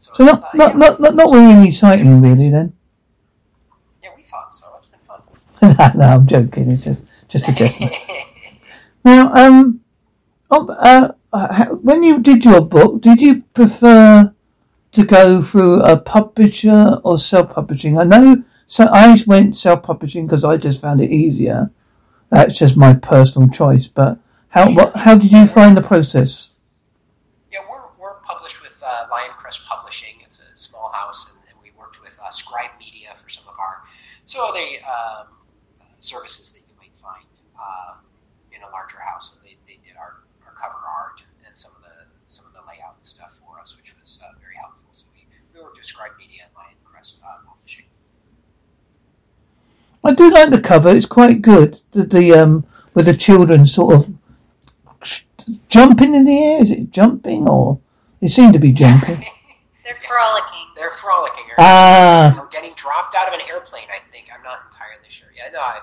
So, 0.00 0.12
so 0.14 0.20
not, 0.24 0.42
not, 0.54 0.54
yeah, 0.54 0.78
not, 0.78 0.92
not, 1.00 1.14
not 1.14 1.28
really 1.30 1.68
exciting, 1.68 2.20
really, 2.20 2.50
then? 2.50 2.72
Yeah, 4.02 4.10
we 4.16 4.24
so. 4.24 4.66
It's 4.78 4.90
been 4.90 5.00
fun. 5.06 5.22
no, 5.96 5.98
no, 5.98 6.06
I'm 6.18 6.26
joking. 6.26 6.70
It's 6.70 6.84
just, 6.84 7.00
just 7.28 7.48
a 7.48 7.52
jest. 7.58 7.80
now, 9.04 9.32
um, 9.34 9.80
oh, 10.50 10.68
uh, 10.68 11.12
when 11.82 12.02
you 12.02 12.20
did 12.20 12.44
your 12.44 12.60
book, 12.60 13.00
did 13.00 13.20
you 13.20 13.42
prefer 13.54 14.32
to 14.92 15.04
go 15.04 15.42
through 15.42 15.82
a 15.82 15.96
publisher 15.96 17.00
or 17.02 17.18
self-publishing? 17.18 17.98
I 17.98 18.04
know, 18.04 18.44
so 18.66 18.88
I 18.92 19.16
went 19.26 19.56
self-publishing 19.56 20.26
because 20.26 20.44
I 20.44 20.56
just 20.56 20.80
found 20.80 21.00
it 21.00 21.10
easier. 21.10 21.70
That's 22.30 22.58
just 22.58 22.76
my 22.76 22.94
personal 22.94 23.48
choice. 23.48 23.86
But 23.86 24.18
how 24.48 24.72
what, 24.72 24.96
how 24.96 25.18
did 25.18 25.32
you 25.32 25.46
find 25.46 25.76
the 25.76 25.82
process? 25.82 26.50
Yeah, 27.52 27.60
we're, 27.68 27.82
we're 27.98 28.20
published 28.20 28.62
with 28.62 28.72
uh, 28.82 29.06
Press 29.40 29.58
Publishing. 29.68 30.22
It's 30.24 30.38
a 30.38 30.56
small 30.56 30.90
house, 30.92 31.26
and, 31.30 31.38
and 31.50 31.58
we 31.62 31.70
worked 31.78 32.00
with 32.00 32.12
uh, 32.22 32.30
Scribe 32.30 32.70
Media 32.78 33.14
for 33.22 33.28
some 33.28 33.44
of 33.48 33.58
our 33.58 33.82
so 34.26 34.38
the 34.54 34.80
um, 34.88 35.26
services 35.98 36.52
that 36.52 36.60
you 36.64 36.74
might 36.78 36.94
find 37.02 37.28
uh, 37.60 38.00
in 38.52 38.62
a 38.62 38.70
larger 38.70 38.98
house. 38.98 39.34
So 39.34 39.40
they, 39.42 39.56
they 39.68 39.78
did 39.84 39.96
our, 39.96 40.24
our 40.46 40.54
cover 40.56 40.80
art 40.80 41.20
and, 41.20 41.32
and 41.46 41.54
some 41.58 41.72
of 41.76 41.82
the 41.82 42.08
some 42.24 42.46
of 42.46 42.52
the 42.56 42.64
layout 42.64 42.96
and 42.96 43.04
stuff 43.04 43.36
for 43.44 43.60
us, 43.60 43.76
which 43.76 43.92
was 44.00 44.18
uh, 44.24 44.32
very 44.40 44.56
helpful. 44.56 44.88
So 44.94 45.06
we, 45.12 45.28
we 45.52 45.60
worked 45.60 45.76
with 45.76 45.86
Scribe 45.86 46.16
Media 46.18 46.48
and 46.48 46.52
Lioncrest 46.56 47.20
uh, 47.20 47.44
Publishing. 47.46 47.86
I 50.04 50.12
do 50.14 50.30
like 50.30 50.50
the 50.50 50.60
cover. 50.60 50.90
It's 50.94 51.06
quite 51.06 51.40
good. 51.42 51.80
The, 51.92 52.04
the 52.04 52.32
um 52.34 52.66
with 52.94 53.06
the 53.06 53.16
children 53.16 53.66
sort 53.66 53.94
of 53.94 54.14
jumping 55.68 56.14
in 56.14 56.24
the 56.24 56.38
air. 56.38 56.62
Is 56.62 56.70
it 56.70 56.90
jumping 56.90 57.48
or 57.48 57.80
they 58.20 58.28
seem 58.28 58.52
to 58.52 58.58
be 58.58 58.72
jumping? 58.72 59.24
They're 59.84 59.96
frolicking. 60.08 60.66
They're 60.76 60.96
frolicking. 61.00 61.44
Or, 61.52 61.54
Ah. 61.58 62.36
or 62.40 62.46
getting 62.48 62.72
dropped 62.76 63.14
out 63.14 63.28
of 63.28 63.34
an 63.34 63.40
airplane. 63.48 63.84
I 63.92 64.00
think 64.10 64.26
I'm 64.34 64.42
not 64.42 64.60
entirely 64.72 65.08
sure. 65.10 65.28
Yeah, 65.36 65.52
no, 65.52 65.60
I, 65.60 65.80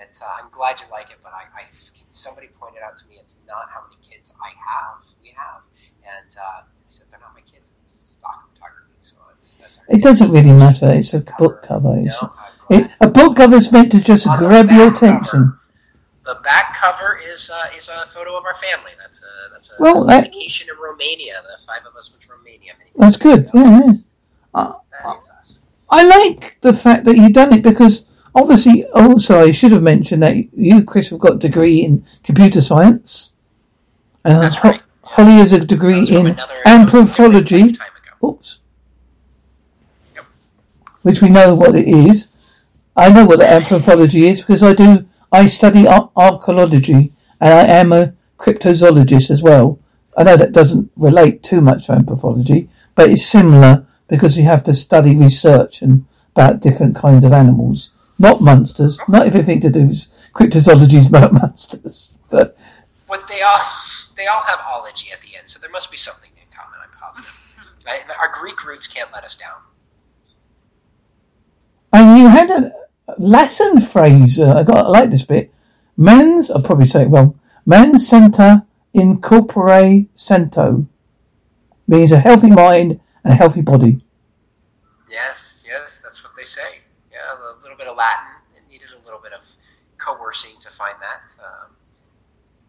it's, 0.00 0.22
uh, 0.22 0.26
I'm 0.40 0.48
glad 0.50 0.80
you 0.80 0.86
like 0.90 1.10
it, 1.10 1.18
but 1.22 1.32
I, 1.32 1.44
I 1.52 1.62
somebody 2.10 2.48
pointed 2.58 2.82
out 2.82 2.96
to 2.96 3.06
me 3.08 3.16
it's 3.20 3.36
not 3.46 3.68
how 3.68 3.82
many 3.84 4.00
kids 4.08 4.32
I 4.40 4.50
have. 4.56 5.04
We 5.22 5.34
have, 5.36 5.60
and 6.02 6.30
uh, 6.36 6.64
I 6.64 6.90
said 6.90 7.06
they're 7.10 7.20
not 7.20 7.34
my 7.34 7.44
kids. 7.44 7.70
It's 7.82 7.92
stock 8.16 8.48
photography, 8.54 8.96
so 9.02 9.16
it's 9.38 9.54
that's. 9.60 9.78
It 9.88 10.02
doesn't 10.02 10.30
really 10.32 10.52
matter. 10.52 10.90
It's 10.90 11.12
a 11.12 11.20
book 11.20 11.62
cover. 11.62 11.94
It's, 12.00 12.22
No, 12.22 12.32
I'm 12.32 12.41
it, 12.41 12.41
a 13.00 13.08
book 13.08 13.36
cover 13.36 13.56
is 13.56 13.70
meant 13.72 13.92
to 13.92 14.00
just 14.00 14.26
grab 14.26 14.70
your 14.70 14.90
back 14.90 15.00
cover. 15.00 15.06
attention. 15.16 15.58
The 16.24 16.34
back 16.44 16.76
cover 16.80 17.18
is 17.18 17.50
uh, 17.52 17.76
is 17.76 17.88
a 17.88 18.06
photo 18.14 18.36
of 18.36 18.44
our 18.44 18.54
family. 18.60 18.92
That's 18.98 19.18
a 19.20 19.52
that's 19.52 19.68
a 19.70 19.72
Well, 19.80 20.04
that- 20.06 20.24
vacation 20.24 20.68
in 20.70 20.76
Romania. 20.82 21.42
The 21.42 21.64
five 21.66 21.82
of 21.88 21.96
us 21.96 22.10
went 22.10 22.22
to 22.22 22.28
Romania. 22.30 22.72
That's 22.96 23.16
good. 23.16 23.50
Yeah, 23.52 23.80
yeah. 23.80 23.92
Uh, 24.54 24.72
That 25.02 25.18
is 25.18 25.28
us. 25.38 25.58
I 25.90 26.02
like 26.04 26.58
the 26.60 26.72
fact 26.72 27.04
that 27.06 27.16
you've 27.16 27.32
done 27.32 27.52
it 27.52 27.62
because 27.62 28.06
obviously, 28.34 28.86
also 28.94 29.40
I 29.40 29.50
should 29.50 29.72
have 29.72 29.82
mentioned 29.82 30.22
that 30.22 30.36
you, 30.56 30.82
Chris, 30.84 31.10
have 31.10 31.18
got 31.18 31.34
a 31.34 31.38
degree 31.38 31.78
in 31.84 32.04
computer 32.22 32.60
science, 32.60 33.32
and 34.24 34.42
That's 34.42 34.56
Ho- 34.56 34.70
right. 34.70 34.82
Holly 35.02 35.32
has 35.32 35.52
a 35.52 35.60
degree 35.64 36.08
in 36.08 36.26
another- 36.28 36.62
that 36.64 36.86
was 36.86 36.86
from 36.86 36.94
a 36.94 37.38
anthropology. 37.38 37.76
Oops. 38.24 38.58
Yep. 40.14 40.24
Which 41.02 41.20
we 41.20 41.28
know 41.28 41.54
what 41.54 41.74
it 41.74 41.88
is. 41.88 42.28
I 42.96 43.08
know 43.08 43.24
what 43.24 43.38
the 43.38 43.50
anthropology 43.50 44.28
is 44.28 44.40
because 44.40 44.62
I 44.62 44.74
do. 44.74 45.08
I 45.30 45.46
study 45.46 45.86
ar- 45.86 46.10
archaeology 46.14 47.12
and 47.40 47.54
I 47.54 47.64
am 47.64 47.92
a 47.92 48.14
cryptozoologist 48.38 49.30
as 49.30 49.42
well. 49.42 49.78
I 50.16 50.24
know 50.24 50.36
that 50.36 50.52
doesn't 50.52 50.90
relate 50.94 51.42
too 51.42 51.60
much 51.60 51.86
to 51.86 51.92
anthropology, 51.92 52.68
but 52.94 53.10
it's 53.10 53.24
similar 53.24 53.86
because 54.08 54.36
you 54.36 54.44
have 54.44 54.62
to 54.64 54.74
study 54.74 55.16
research 55.16 55.80
and 55.80 56.04
about 56.36 56.60
different 56.60 56.96
kinds 56.96 57.24
of 57.24 57.32
animals, 57.32 57.90
not 58.18 58.42
monsters. 58.42 58.98
Not 59.08 59.26
everything 59.26 59.60
to 59.62 59.70
do 59.70 59.86
with 59.86 60.06
cryptozoology 60.34 60.94
is 60.94 61.06
about 61.06 61.32
monsters, 61.42 62.16
but 62.30 62.56
But 63.08 63.26
they 63.28 63.40
all 63.40 63.60
they 64.16 64.26
all 64.26 64.42
have 64.42 64.60
ology 64.70 65.08
at 65.12 65.20
the 65.22 65.36
end, 65.38 65.48
so 65.48 65.58
there 65.60 65.70
must 65.70 65.90
be 65.90 65.96
something 65.96 66.30
in 66.36 66.48
common. 66.54 66.78
I'm 66.82 66.98
positive. 67.00 67.30
Right? 67.84 68.02
Our 68.16 68.30
Greek 68.40 68.64
roots 68.64 68.86
can't 68.86 69.10
let 69.12 69.24
us 69.24 69.34
down. 69.34 69.58
And 71.92 72.16
you 72.16 72.28
had 72.28 72.48
a 72.48 72.72
Latin 73.18 73.80
phrase. 73.80 74.38
Uh, 74.38 74.54
I 74.54 74.62
got 74.62 74.86
I 74.86 74.88
like 74.88 75.10
this 75.10 75.22
bit. 75.22 75.52
Mens, 75.96 76.50
I'll 76.50 76.62
probably 76.62 76.86
say 76.86 77.02
it 77.02 77.08
wrong. 77.08 77.38
Mens 77.66 78.06
senta 78.08 78.66
in 78.92 79.20
corpore 79.20 80.08
sento 80.14 80.86
means 81.86 82.12
a 82.12 82.18
healthy 82.18 82.50
mind 82.50 83.00
and 83.24 83.32
a 83.32 83.36
healthy 83.36 83.60
body. 83.60 84.00
Yes, 85.10 85.64
yes, 85.66 86.00
that's 86.02 86.22
what 86.24 86.32
they 86.36 86.44
say. 86.44 86.80
Yeah, 87.10 87.18
a 87.34 87.62
little 87.62 87.76
bit 87.76 87.86
of 87.86 87.96
Latin. 87.96 88.26
It 88.56 88.70
needed 88.70 88.88
a 89.00 89.04
little 89.04 89.20
bit 89.20 89.32
of 89.32 89.42
coercing 89.98 90.58
to 90.60 90.70
find 90.70 90.96
that. 91.00 91.22
Um, 91.44 91.70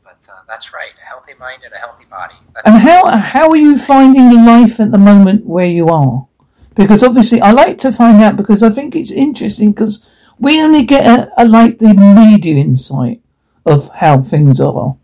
but 0.03 0.17
uh, 0.29 0.41
that's 0.47 0.73
right. 0.73 0.91
A 1.01 1.05
healthy 1.05 1.33
mind 1.39 1.63
and 1.63 1.73
a 1.73 1.77
healthy 1.77 2.05
body. 2.05 2.35
That's 2.53 2.67
And 2.67 2.77
how 2.77 3.07
how 3.17 3.49
are 3.49 3.55
you 3.55 3.77
finding 3.77 4.45
life 4.45 4.79
at 4.79 4.91
the 4.91 4.97
moment 4.97 5.45
where 5.45 5.67
you 5.67 5.87
are? 5.87 6.27
Because 6.75 7.03
obviously, 7.03 7.39
I 7.39 7.51
like 7.51 7.77
to 7.79 7.91
find 7.91 8.21
out 8.21 8.35
because 8.35 8.63
I 8.63 8.69
think 8.69 8.95
it's 8.95 9.11
interesting 9.11 9.71
because 9.71 10.03
we 10.39 10.61
only 10.61 10.83
get 10.83 11.05
a, 11.05 11.31
a 11.41 11.45
like 11.45 11.79
the 11.79 11.93
media 11.93 12.55
insight 12.55 13.21
of 13.65 13.89
how 13.95 14.21
things 14.21 14.59
are, 14.59 14.97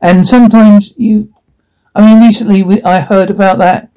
and 0.00 0.26
sometimes 0.26 0.92
you. 0.96 1.32
I 1.94 2.06
mean, 2.06 2.22
recently 2.22 2.62
we, 2.62 2.82
I 2.82 3.00
heard 3.00 3.30
about 3.30 3.58
that 3.58 3.90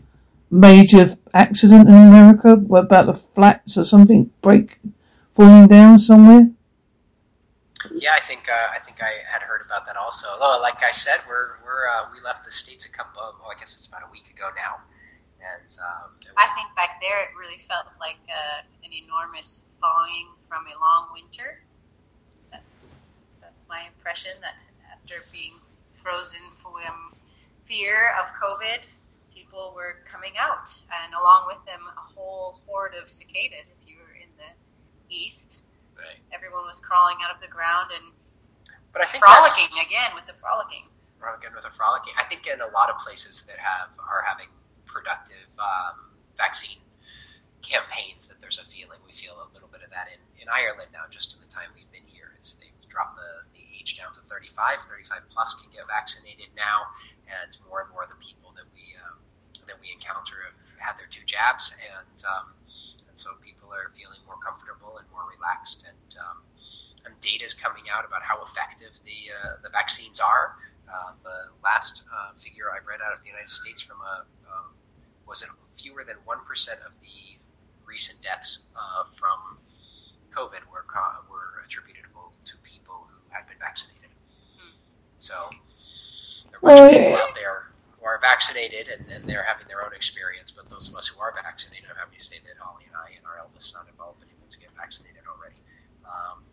major 0.49 1.15
accident 1.33 1.89
in 1.89 1.95
America 1.95 2.55
where 2.55 2.83
about 2.83 3.07
the 3.07 3.13
flats 3.13 3.77
or 3.77 3.83
something 3.83 4.29
break 4.41 4.79
falling 5.33 5.67
down 5.67 5.97
somewhere. 5.97 6.49
Yeah, 7.91 8.13
I 8.13 8.25
think 8.25 8.47
uh, 8.47 8.69
I 8.71 8.79
think 8.85 9.01
I 9.01 9.25
had 9.27 9.41
heard 9.41 9.61
about 9.65 9.85
that 9.87 9.97
also. 9.97 10.27
Although, 10.39 10.61
like 10.61 10.81
I 10.81 10.91
said, 10.93 11.19
we're 11.27 11.59
we're 11.65 11.89
uh, 11.89 12.07
we 12.13 12.21
left 12.21 12.45
the 12.45 12.51
states 12.51 12.85
a 12.85 12.89
couple. 12.89 13.19
Of, 13.19 13.35
oh, 13.43 13.51
I 13.51 13.59
guess 13.59 13.75
it's 13.75 13.87
about 13.87 14.07
a 14.07 14.11
week 14.11 14.29
ago 14.31 14.49
now, 14.55 14.79
and 15.41 15.69
um, 15.81 16.15
I 16.37 16.47
think 16.55 16.71
back 16.77 17.01
there 17.01 17.19
it 17.27 17.35
really 17.35 17.59
felt 17.67 17.91
like 17.99 18.21
uh, 18.29 18.63
an 18.85 18.91
enormous 18.93 19.62
thawing 19.83 20.31
from 20.47 20.63
a 20.71 20.75
long 20.79 21.11
winter. 21.11 21.59
That's 22.47 22.87
that's 23.43 23.67
my 23.67 23.83
impression. 23.91 24.31
That 24.39 24.55
after 24.87 25.27
being 25.35 25.59
frozen 25.99 26.39
from 26.63 27.11
fear 27.67 28.15
of 28.15 28.31
COVID, 28.39 28.87
people 29.35 29.75
were 29.75 29.99
coming 30.07 30.39
out, 30.39 30.71
and 31.03 31.11
along 31.11 31.51
with 31.51 31.59
them 31.67 31.83
a 31.83 32.05
whole 32.15 32.63
horde 32.63 32.95
of 32.95 33.11
cicadas. 33.11 33.67
If 33.67 33.83
you 33.83 33.99
were 33.99 34.15
in 34.15 34.31
the 34.39 34.55
east, 35.11 35.67
right. 35.99 36.23
everyone 36.31 36.63
was 36.63 36.79
crawling 36.79 37.19
out 37.19 37.35
of 37.35 37.43
the 37.43 37.51
ground 37.51 37.91
and 37.91 38.15
but 38.95 39.01
I 39.01 39.09
think 39.09 39.25
frolicking 39.25 39.73
again 39.81 40.13
with 40.13 40.29
the 40.29 40.37
frolicking. 40.37 40.85
again 41.17 41.51
with 41.57 41.65
a 41.65 41.73
frolicking. 41.73 42.13
I 42.15 42.29
think 42.29 42.45
in 42.45 42.61
a 42.61 42.69
lot 42.71 42.93
of 42.93 43.01
places 43.01 43.41
that 43.49 43.57
have 43.57 43.89
are 43.97 44.21
having 44.21 44.47
productive 44.85 45.49
um, 45.57 46.13
vaccine 46.37 46.82
campaigns 47.63 48.27
that 48.27 48.37
there's 48.43 48.59
a 48.59 48.67
feeling 48.69 48.99
we 49.07 49.15
feel 49.15 49.39
a 49.39 49.47
little 49.55 49.71
bit 49.71 49.81
of 49.81 49.89
that 49.89 50.11
in, 50.11 50.19
in 50.43 50.47
Ireland 50.51 50.91
now 50.91 51.07
just 51.07 51.33
in 51.33 51.39
the 51.39 51.49
time 51.49 51.71
we've 51.73 51.89
been 51.89 52.05
here 52.05 52.35
they've 52.59 52.75
dropped 52.91 53.15
the, 53.15 53.47
the 53.55 53.63
age 53.79 53.95
down 53.95 54.11
to 54.13 54.21
35 54.27 54.83
35 54.85 55.23
plus 55.31 55.55
can 55.63 55.71
get 55.71 55.87
vaccinated 55.87 56.51
now 56.59 56.91
and 57.25 57.55
more 57.65 57.87
and 57.87 57.89
more 57.95 58.03
of 58.03 58.11
the 58.11 58.19
people 58.19 58.51
that 58.53 58.67
we 58.75 58.93
um, 58.99 59.17
that 59.65 59.79
we 59.79 59.95
encounter 59.95 60.43
have 60.43 60.59
had 60.75 60.93
their 60.99 61.07
two 61.07 61.23
jabs 61.23 61.71
and 61.79 62.19
um, 62.27 62.51
and 63.07 63.15
so 63.15 63.31
people 63.39 63.71
are 63.71 63.95
feeling 63.95 64.19
more 64.27 64.37
comfortable 64.43 64.99
and 64.99 65.07
more 65.15 65.23
relaxed 65.31 65.87
and 65.87 66.11
um, 66.19 66.43
and 67.05 67.13
data 67.19 67.43
is 67.43 67.53
coming 67.53 67.87
out 67.91 68.03
about 68.07 68.23
how 68.23 68.39
effective 68.47 68.91
the 69.03 69.31
uh, 69.31 69.59
the 69.63 69.69
vaccines 69.69 70.19
are. 70.19 70.55
Uh, 70.83 71.15
the 71.23 71.37
last 71.63 72.03
uh, 72.11 72.35
figure 72.37 72.67
I 72.69 72.83
read 72.83 72.99
out 72.99 73.15
of 73.15 73.23
the 73.23 73.31
United 73.31 73.49
States 73.49 73.81
from 73.81 73.97
a 74.03 74.27
um, 74.51 74.75
was 75.27 75.41
it 75.41 75.49
fewer 75.79 76.03
than 76.03 76.19
one 76.27 76.43
percent 76.43 76.79
of 76.85 76.91
the 76.99 77.39
recent 77.85 78.21
deaths 78.21 78.59
uh, 78.75 79.03
from 79.17 79.57
COVID 80.35 80.65
were 80.71 80.85
co- 80.89 81.23
were 81.29 81.61
attributable 81.65 82.33
to 82.45 82.53
people 82.63 83.07
who 83.09 83.17
had 83.29 83.47
been 83.47 83.59
vaccinated. 83.59 84.09
So 85.19 85.33
there 86.51 86.59
are 86.59 86.61
Well, 86.61 86.83
much 86.85 86.93
people 86.93 87.15
out 87.15 87.35
there 87.35 87.71
who 87.99 88.05
are 88.05 88.19
vaccinated 88.19 88.87
and, 88.89 89.09
and 89.11 89.25
they're 89.25 89.43
having 89.47 89.67
their 89.67 89.85
own 89.85 89.93
experience. 89.93 90.51
But 90.51 90.69
those 90.69 90.89
of 90.89 90.95
us 90.95 91.07
who 91.07 91.21
are 91.21 91.33
vaccinated, 91.33 91.85
I'm 91.89 91.95
happy 91.97 92.17
to 92.17 92.23
say 92.23 92.39
that 92.45 92.57
Holly 92.59 92.85
and 92.87 92.95
I 92.95 93.15
and 93.15 93.25
our 93.25 93.39
eldest 93.39 93.71
son 93.71 93.85
have 93.85 93.99
all 93.99 94.15
been 94.19 94.29
able 94.29 94.49
to 94.49 94.59
get 94.59 94.69
vaccinated 94.75 95.23
already. 95.29 95.55
Um, 96.05 96.43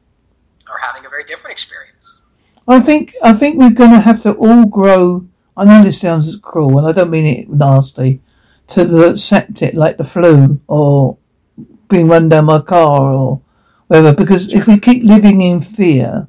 are 0.70 0.78
having 0.78 1.04
a 1.04 1.08
very 1.08 1.24
different 1.24 1.52
experience. 1.52 2.20
I 2.68 2.78
think 2.80 3.14
I 3.22 3.32
think 3.32 3.58
we're 3.58 3.70
going 3.70 3.90
to 3.90 4.00
have 4.00 4.22
to 4.22 4.32
all 4.34 4.66
grow. 4.66 5.26
I 5.56 5.64
know 5.64 5.82
this 5.82 6.00
sounds 6.00 6.36
cruel, 6.36 6.78
and 6.78 6.86
I 6.86 6.92
don't 6.92 7.10
mean 7.10 7.26
it 7.26 7.50
nasty. 7.50 8.20
To 8.68 9.08
accept 9.08 9.62
it 9.62 9.74
like 9.74 9.96
the 9.96 10.04
flu 10.04 10.60
or 10.68 11.18
being 11.90 12.08
run 12.08 12.28
down 12.30 12.46
by 12.46 12.56
a 12.56 12.62
car 12.62 13.12
or 13.12 13.42
whatever. 13.88 14.14
Because 14.14 14.48
if 14.48 14.66
we 14.66 14.78
keep 14.78 15.04
living 15.04 15.42
in 15.42 15.60
fear, 15.60 16.28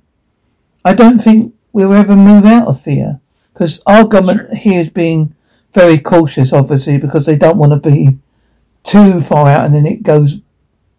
I 0.83 0.93
don't 0.93 1.19
think 1.19 1.53
we'll 1.71 1.93
ever 1.93 2.15
move 2.15 2.45
out 2.45 2.67
of 2.67 2.81
fear. 2.81 3.21
Because 3.53 3.81
our 3.85 4.03
government 4.03 4.57
here 4.57 4.81
is 4.81 4.89
being 4.89 5.35
very 5.71 5.99
cautious, 5.99 6.51
obviously, 6.51 6.97
because 6.97 7.25
they 7.25 7.35
don't 7.37 7.57
want 7.57 7.71
to 7.71 7.89
be 7.89 8.17
too 8.83 9.21
far 9.21 9.47
out 9.47 9.65
and 9.65 9.75
then 9.75 9.85
it 9.85 10.03
goes 10.03 10.41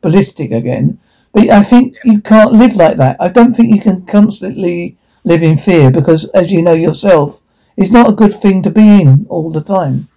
ballistic 0.01 0.51
again. 0.51 0.99
But 1.33 1.51
I 1.51 1.63
think 1.63 1.97
you 2.05 2.21
can't 2.21 2.53
live 2.53 2.77
like 2.77 2.97
that. 2.99 3.17
I 3.19 3.29
don't 3.29 3.55
think 3.55 3.75
you 3.75 3.81
can 3.81 4.05
constantly 4.05 4.97
live 5.25 5.43
in 5.43 5.57
fear 5.57 5.91
because, 5.91 6.27
as 6.31 6.53
you 6.53 6.61
know 6.63 6.75
yourself, 6.75 7.41
it's 7.77 7.91
not 7.91 8.11
a 8.11 8.13
good 8.13 8.33
thing 8.33 8.63
to 8.63 8.71
be 8.71 9.01
in 9.01 9.27
all 9.31 9.51
the 9.51 9.63
time. 9.63 10.09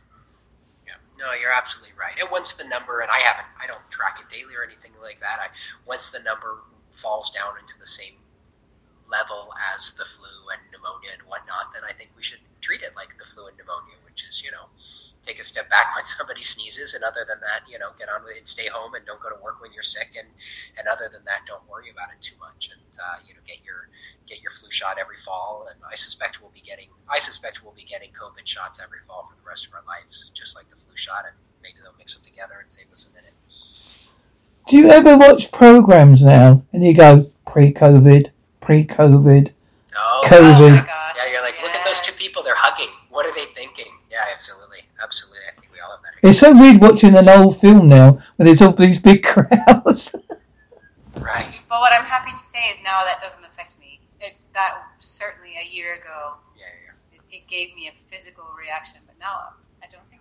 Yeah, 0.85 0.99
no, 1.17 1.31
you're 1.39 1.53
absolutely 1.53 1.93
right. 1.97 2.13
And 2.19 2.29
once 2.31 2.53
the 2.53 2.67
number, 2.67 2.99
and 2.99 3.09
I 3.09 3.19
haven't, 3.19 3.47
I 3.61 3.67
don't 3.67 3.79
track 3.89 4.19
it 4.19 4.29
daily 4.29 4.55
or 4.55 4.63
anything 4.63 4.91
like 5.01 5.19
that. 5.21 5.39
I 5.39 5.47
once 5.85 6.07
the 6.09 6.19
number 6.19 6.61
falls 7.01 7.29
down 7.31 7.57
into 7.59 7.77
the 7.79 7.87
same 7.87 8.15
level 9.09 9.53
as 9.75 9.93
the 9.97 10.05
flu 10.17 10.33
and 10.49 10.61
pneumonia 10.73 11.13
and 11.13 11.21
whatnot, 11.29 11.73
then 11.73 11.83
I 11.85 11.93
think 11.93 12.09
we 12.17 12.23
should 12.23 12.41
treat 12.61 12.81
it 12.81 12.95
like 12.95 13.13
the 13.17 13.25
flu 13.29 13.47
and 13.47 13.57
pneumonia, 13.57 14.01
which 14.05 14.25
is, 14.25 14.41
you 14.41 14.49
know, 14.49 14.65
take 15.21 15.39
a 15.39 15.43
step 15.45 15.69
back 15.69 15.93
when 15.95 16.05
somebody 16.05 16.41
sneezes, 16.41 16.93
and 16.93 17.03
other 17.03 17.25
than 17.25 17.41
that, 17.41 17.65
you 17.69 17.77
know, 17.77 17.93
get 17.97 18.09
on 18.09 18.25
with 18.25 18.37
it, 18.37 18.47
stay 18.49 18.67
home, 18.67 18.93
and 18.93 19.05
don't 19.05 19.21
go 19.21 19.29
to 19.29 19.39
work 19.41 19.61
when 19.61 19.73
you're 19.73 19.85
sick, 19.85 20.13
and 20.17 20.27
and 20.77 20.87
other 20.87 21.09
than 21.09 21.25
that, 21.25 21.45
don't 21.45 21.65
worry 21.69 21.89
about 21.89 22.09
it 22.13 22.21
too 22.21 22.37
much, 22.39 22.69
and 22.73 22.81
uh, 22.97 23.17
you 23.25 23.33
know, 23.33 23.41
get 23.45 23.61
your 23.65 23.89
get 24.25 24.41
your 24.41 24.51
flu 24.57 24.69
shot 24.69 24.97
every 24.97 25.17
fall, 25.21 25.67
and 25.69 25.77
I 25.85 25.95
suspect 25.95 26.41
we'll 26.41 26.53
be 26.53 26.65
getting 26.65 26.89
I 27.09 27.19
suspect 27.19 27.61
we'll 27.65 27.77
be 27.77 27.85
getting 27.85 28.09
COVID 28.13 28.45
shots 28.45 28.79
every 28.81 29.01
fall 29.05 29.29
for 29.29 29.35
the 29.37 29.45
rest 29.45 29.65
of 29.65 29.73
our 29.73 29.85
lives, 29.85 30.31
just 30.33 30.55
like 30.55 30.69
the 30.69 30.77
flu 30.77 30.93
shot, 30.95 31.25
and 31.25 31.35
maybe 31.61 31.77
they'll 31.81 31.97
mix 31.97 32.13
them 32.13 32.23
together 32.23 32.57
and 32.61 32.69
save 32.69 32.89
us 32.91 33.05
a 33.09 33.11
minute. 33.13 33.33
Do 34.67 34.77
you 34.77 34.89
ever 34.89 35.17
watch 35.17 35.51
programs 35.51 36.23
now 36.23 36.63
and 36.73 36.83
you 36.83 36.95
go 36.95 37.27
pre-COVID, 37.47 38.29
pre-COVID, 38.61 39.51
Oh, 39.97 40.21
COVID? 40.25 40.41
Oh 40.41 40.69
my 40.71 40.77
gosh. 40.77 41.15
yeah, 41.17 41.31
you're 41.31 41.41
like, 41.41 41.61
look 41.61 41.71
at 41.71 41.85
those 41.85 42.01
two 42.01 42.11
people, 42.13 42.43
they're 42.43 42.55
hugging. 42.57 42.89
What 43.09 43.25
are 43.25 43.33
they 43.33 43.45
thinking? 43.53 43.85
Yeah, 44.11 44.25
absolutely, 44.33 44.79
absolutely. 45.01 45.39
I 45.47 45.59
think 45.59 45.71
we 45.71 45.79
all 45.79 45.91
have 45.91 46.01
that. 46.01 46.27
It's 46.27 46.39
so 46.39 46.51
weird 46.51 46.81
watching 46.81 47.15
an 47.15 47.29
old 47.29 47.59
film 47.61 47.87
now 47.87 48.19
when 48.35 48.45
there's 48.47 48.61
all 48.61 48.73
these 48.73 48.99
big 48.99 49.23
crowds. 49.31 50.13
Right. 51.15 51.53
But 51.69 51.79
what 51.79 51.93
I'm 51.93 52.03
happy 52.05 52.31
to 52.31 52.37
say 52.51 52.73
is 52.75 52.83
now 52.83 53.05
that 53.05 53.21
doesn't 53.21 53.45
affect 53.45 53.79
me. 53.79 53.99
It, 54.19 54.33
that 54.53 54.81
certainly 54.99 55.53
a 55.61 55.73
year 55.73 55.93
ago, 55.95 56.35
Yeah, 56.57 56.65
yeah. 56.65 56.95
yeah. 57.13 57.19
it, 57.31 57.43
it 57.43 57.47
gave 57.47 57.73
me 57.75 57.87
a 57.87 57.93
physical 58.13 58.45
reaction, 58.59 58.99
but 59.05 59.15
now 59.19 59.31
I 59.31 59.43
don't 59.45 59.57
think 59.61 59.64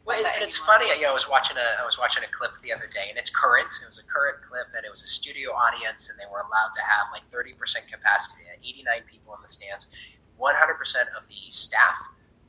Well, 0.04 0.20
and, 0.20 0.44
it's 0.44 0.60
funny. 0.60 0.92
You 0.92 1.08
know, 1.08 1.10
I 1.10 1.16
was 1.16 1.28
watching 1.28 1.56
a 1.56 1.68
I 1.80 1.84
was 1.88 1.96
watching 1.96 2.20
a 2.24 2.30
clip 2.30 2.52
the 2.60 2.76
other 2.76 2.84
day, 2.92 3.08
and 3.08 3.16
it's 3.16 3.32
current. 3.32 3.68
It 3.80 3.88
was 3.88 3.96
a 3.96 4.04
current 4.04 4.44
clip, 4.44 4.68
and 4.76 4.84
it 4.84 4.92
was 4.92 5.00
a 5.00 5.08
studio 5.08 5.56
audience, 5.56 6.12
and 6.12 6.20
they 6.20 6.28
were 6.28 6.44
allowed 6.44 6.76
to 6.76 6.84
have 6.84 7.08
like 7.08 7.24
30% 7.32 7.56
capacity, 7.88 8.44
89 8.60 9.08
people 9.08 9.32
in 9.32 9.40
the 9.40 9.48
stands, 9.48 9.88
100% 10.36 10.44
of 11.16 11.24
the 11.32 11.42
staff. 11.48 11.96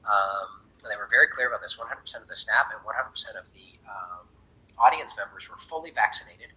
Um, 0.04 0.68
they 0.84 1.00
were 1.00 1.08
very 1.08 1.32
clear 1.32 1.48
about 1.48 1.64
this: 1.64 1.80
100% 1.80 1.88
of 2.20 2.28
the 2.28 2.36
staff 2.36 2.68
and 2.76 2.84
100% 2.84 3.40
of 3.40 3.48
the 3.56 3.80
um, 3.88 4.28
audience 4.76 5.16
members 5.16 5.48
were 5.48 5.58
fully 5.72 5.96
vaccinated, 5.96 6.52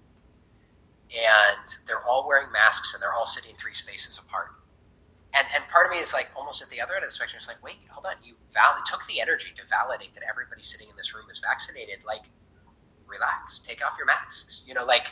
and 1.15 1.67
they're 1.87 2.03
all 2.03 2.27
wearing 2.27 2.51
masks, 2.51 2.91
and 2.93 2.99
they're 2.99 3.15
all 3.15 3.31
sitting 3.31 3.55
three 3.55 3.75
spaces 3.79 4.19
apart. 4.19 4.58
And, 5.39 5.47
and 5.55 5.63
part 5.71 5.87
of 5.87 5.95
me 5.95 6.03
is 6.03 6.11
like 6.11 6.27
almost 6.35 6.59
at 6.67 6.69
the 6.75 6.83
other 6.83 6.99
end 6.99 7.07
of 7.07 7.11
the 7.11 7.15
spectrum. 7.15 7.39
It's 7.39 7.47
like, 7.47 7.63
wait, 7.63 7.79
hold 7.95 8.11
on. 8.11 8.19
You 8.27 8.35
val- 8.51 8.83
took 8.91 9.07
the 9.07 9.23
energy 9.23 9.55
to 9.55 9.63
validate 9.71 10.11
that 10.19 10.27
everybody 10.27 10.67
sitting 10.67 10.91
in 10.91 10.97
this 10.99 11.15
room 11.15 11.31
is 11.31 11.39
vaccinated. 11.39 12.03
Like, 12.03 12.27
relax, 13.07 13.63
take 13.63 13.79
off 13.87 13.95
your 13.95 14.11
masks. 14.11 14.67
You 14.67 14.75
know, 14.75 14.83
like, 14.83 15.07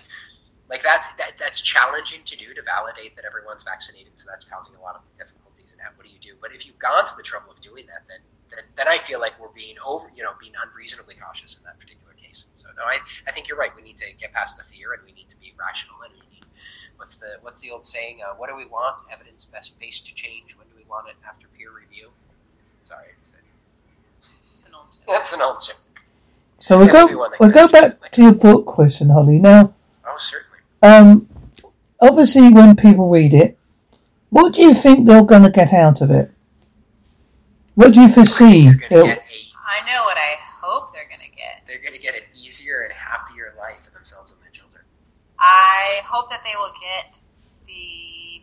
like 0.67 0.83
that's 0.83 1.07
that, 1.23 1.39
that's 1.39 1.63
challenging 1.63 2.27
to 2.27 2.35
do 2.35 2.51
to 2.59 2.63
validate 2.67 3.15
that 3.15 3.23
everyone's 3.23 3.63
vaccinated. 3.63 4.19
So 4.19 4.27
that's 4.27 4.43
causing 4.51 4.75
a 4.75 4.83
lot 4.83 4.99
of 4.99 5.07
difficulties. 5.15 5.71
And 5.79 5.81
what 5.95 6.03
do 6.03 6.11
you 6.11 6.19
do? 6.19 6.35
But 6.43 6.51
if 6.51 6.67
you've 6.67 6.79
gone 6.83 7.07
to 7.07 7.15
the 7.15 7.23
trouble 7.23 7.55
of 7.55 7.63
doing 7.63 7.87
that, 7.87 8.03
then 8.11 8.21
then, 8.51 8.63
then 8.77 8.87
I 8.87 9.03
feel 9.03 9.19
like 9.19 9.35
we're 9.43 9.55
being 9.55 9.75
over, 9.83 10.07
you 10.15 10.23
know, 10.23 10.31
being 10.39 10.55
unreasonably 10.55 11.15
cautious 11.19 11.59
in 11.59 11.63
that 11.67 11.79
particular 11.79 12.15
case. 12.15 12.47
So 12.55 12.69
no, 12.77 12.83
I 12.83 12.99
I 13.27 13.33
think 13.33 13.47
you're 13.49 13.59
right. 13.59 13.75
We 13.75 13.83
need 13.83 13.99
to 14.03 14.11
get 14.19 14.33
past 14.35 14.59
the 14.59 14.65
fear, 14.67 14.93
and 14.93 15.03
we 15.07 15.13
need 15.15 15.31
to 15.31 15.39
be 15.39 15.55
rational, 15.59 16.03
and 16.03 16.13
we 16.15 16.27
need 16.31 16.36
what's 16.97 17.17
the 17.17 17.37
what's 17.43 17.61
the 17.61 17.71
old 17.71 17.87
saying? 17.87 18.19
Uh, 18.27 18.35
what 18.37 18.49
do 18.49 18.57
we 18.57 18.67
want? 18.67 19.03
Evidence 19.13 19.45
best 19.47 19.79
based 19.79 20.07
change. 20.15 20.57
When 20.57 20.67
do 20.69 20.75
we 20.77 20.85
want 20.89 21.09
it? 21.09 21.15
After 21.29 21.47
peer 21.57 21.71
review. 21.73 22.09
Sorry, 22.85 23.07
it's 23.21 23.31
a, 23.33 23.35
It's 24.55 24.67
an 24.67 24.75
old 24.75 24.87
joke. 24.93 25.03
that's 25.09 25.33
an 25.33 25.41
old 25.43 25.59
joke. 25.67 25.77
So 26.59 26.79
we'll 26.79 26.89
go 26.89 27.05
maybe 27.07 27.17
one 27.17 27.31
that 27.33 27.41
we'll 27.41 27.51
go 27.51 27.69
back 27.69 28.01
like- 28.01 28.13
to 28.13 28.23
your 28.23 28.33
book 28.35 28.65
question, 28.67 29.11
Holly. 29.11 29.39
Now, 29.39 29.75
Oh, 30.07 30.17
certainly. 30.19 30.59
um, 30.83 31.29
obviously, 32.01 32.49
when 32.53 32.77
people 32.77 33.09
read 33.11 33.35
it, 33.35 33.59
what 34.31 34.55
do 34.55 34.63
you 34.63 34.73
think 34.75 35.07
they're 35.07 35.23
going 35.23 35.43
to 35.43 35.51
get 35.51 35.73
out 35.73 36.01
of 36.01 36.11
it? 36.11 36.31
What 37.75 37.93
do 37.93 38.01
you 38.01 38.09
foresee? 38.09 38.61
You're 38.61 38.75
gonna 38.75 38.89
they'll- 38.91 39.07
get 39.07 39.19
a 39.19 39.23
I 39.69 39.85
know 39.85 40.05
what 40.05 40.17
I 40.17 40.35
hope 40.63 40.95
they're 40.95 41.09
gonna 41.11 41.29
get. 41.37 41.63
they're 41.67 41.81
going 41.83 41.93
to 41.93 41.99
get 41.99 42.15
an 42.15 42.23
easier 42.35 42.81
and 42.83 42.93
happier 42.93 43.53
life 43.59 43.83
for 43.85 43.91
themselves 43.91 44.33
and 44.33 44.41
their 44.43 44.51
children. 44.51 44.83
I 45.47 46.03
hope 46.03 46.29
that 46.31 46.43
they 46.43 46.59
will 46.59 46.75
get 46.75 47.21
the 47.71 48.43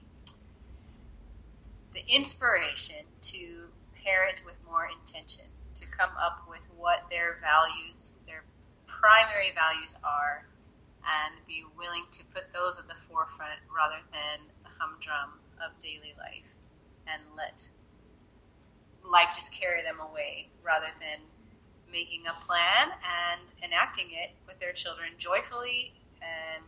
the 1.91 2.03
inspiration 2.07 3.03
to 3.21 3.67
parent 3.99 4.39
with 4.45 4.55
more 4.65 4.87
intention, 4.87 5.45
to 5.75 5.85
come 5.91 6.09
up 6.15 6.47
with 6.47 6.63
what 6.79 7.03
their 7.11 7.37
values, 7.43 8.15
their 8.25 8.47
primary 8.87 9.51
values 9.51 9.99
are, 10.01 10.47
and 11.03 11.35
be 11.45 11.67
willing 11.77 12.07
to 12.11 12.23
put 12.33 12.47
those 12.55 12.79
at 12.79 12.87
the 12.87 12.95
forefront 13.11 13.59
rather 13.67 13.99
than 14.15 14.47
the 14.63 14.71
humdrum 14.79 15.43
of 15.59 15.75
daily 15.83 16.15
life, 16.17 16.55
and 17.05 17.21
let 17.35 17.67
life 19.03 19.35
just 19.35 19.51
carry 19.51 19.83
them 19.83 19.99
away 19.99 20.47
rather 20.63 20.89
than 21.03 21.19
making 21.91 22.23
a 22.31 22.35
plan 22.47 22.95
and 23.03 23.43
enacting 23.61 24.07
it 24.15 24.31
with 24.47 24.57
their 24.63 24.71
children 24.71 25.11
joyfully 25.19 25.93
and 26.23 26.63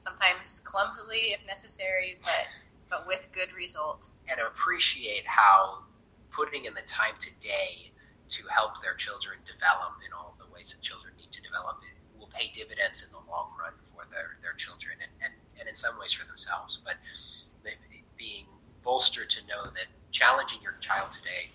sometimes 0.00 0.60
clumsily 0.64 1.36
if 1.36 1.44
necessary, 1.46 2.18
but 2.24 2.48
but 2.90 3.06
with 3.06 3.22
good 3.32 3.52
result. 3.54 4.10
and 4.28 4.40
appreciate 4.40 5.26
how 5.26 5.84
putting 6.30 6.64
in 6.64 6.74
the 6.74 6.86
time 6.86 7.14
today 7.20 7.90
to 8.28 8.42
help 8.46 8.80
their 8.82 8.94
children 8.94 9.38
develop 9.46 9.94
in 10.06 10.10
all 10.14 10.30
of 10.30 10.38
the 10.38 10.46
ways 10.54 10.70
that 10.70 10.80
children 10.82 11.12
need 11.18 11.30
to 11.32 11.42
develop 11.42 11.78
it 11.82 11.94
will 12.18 12.30
pay 12.30 12.50
dividends 12.54 13.02
in 13.02 13.10
the 13.10 13.22
long 13.26 13.50
run 13.58 13.72
for 13.90 14.04
their, 14.12 14.36
their 14.44 14.52
children 14.54 14.94
and, 15.02 15.10
and, 15.24 15.32
and 15.58 15.66
in 15.66 15.74
some 15.74 15.98
ways 15.98 16.12
for 16.12 16.26
themselves. 16.28 16.78
But 16.84 17.00
being 18.20 18.44
bolstered 18.84 19.30
to 19.30 19.40
know 19.48 19.64
that 19.72 19.88
challenging 20.12 20.60
your 20.60 20.76
child 20.84 21.08
today, 21.10 21.48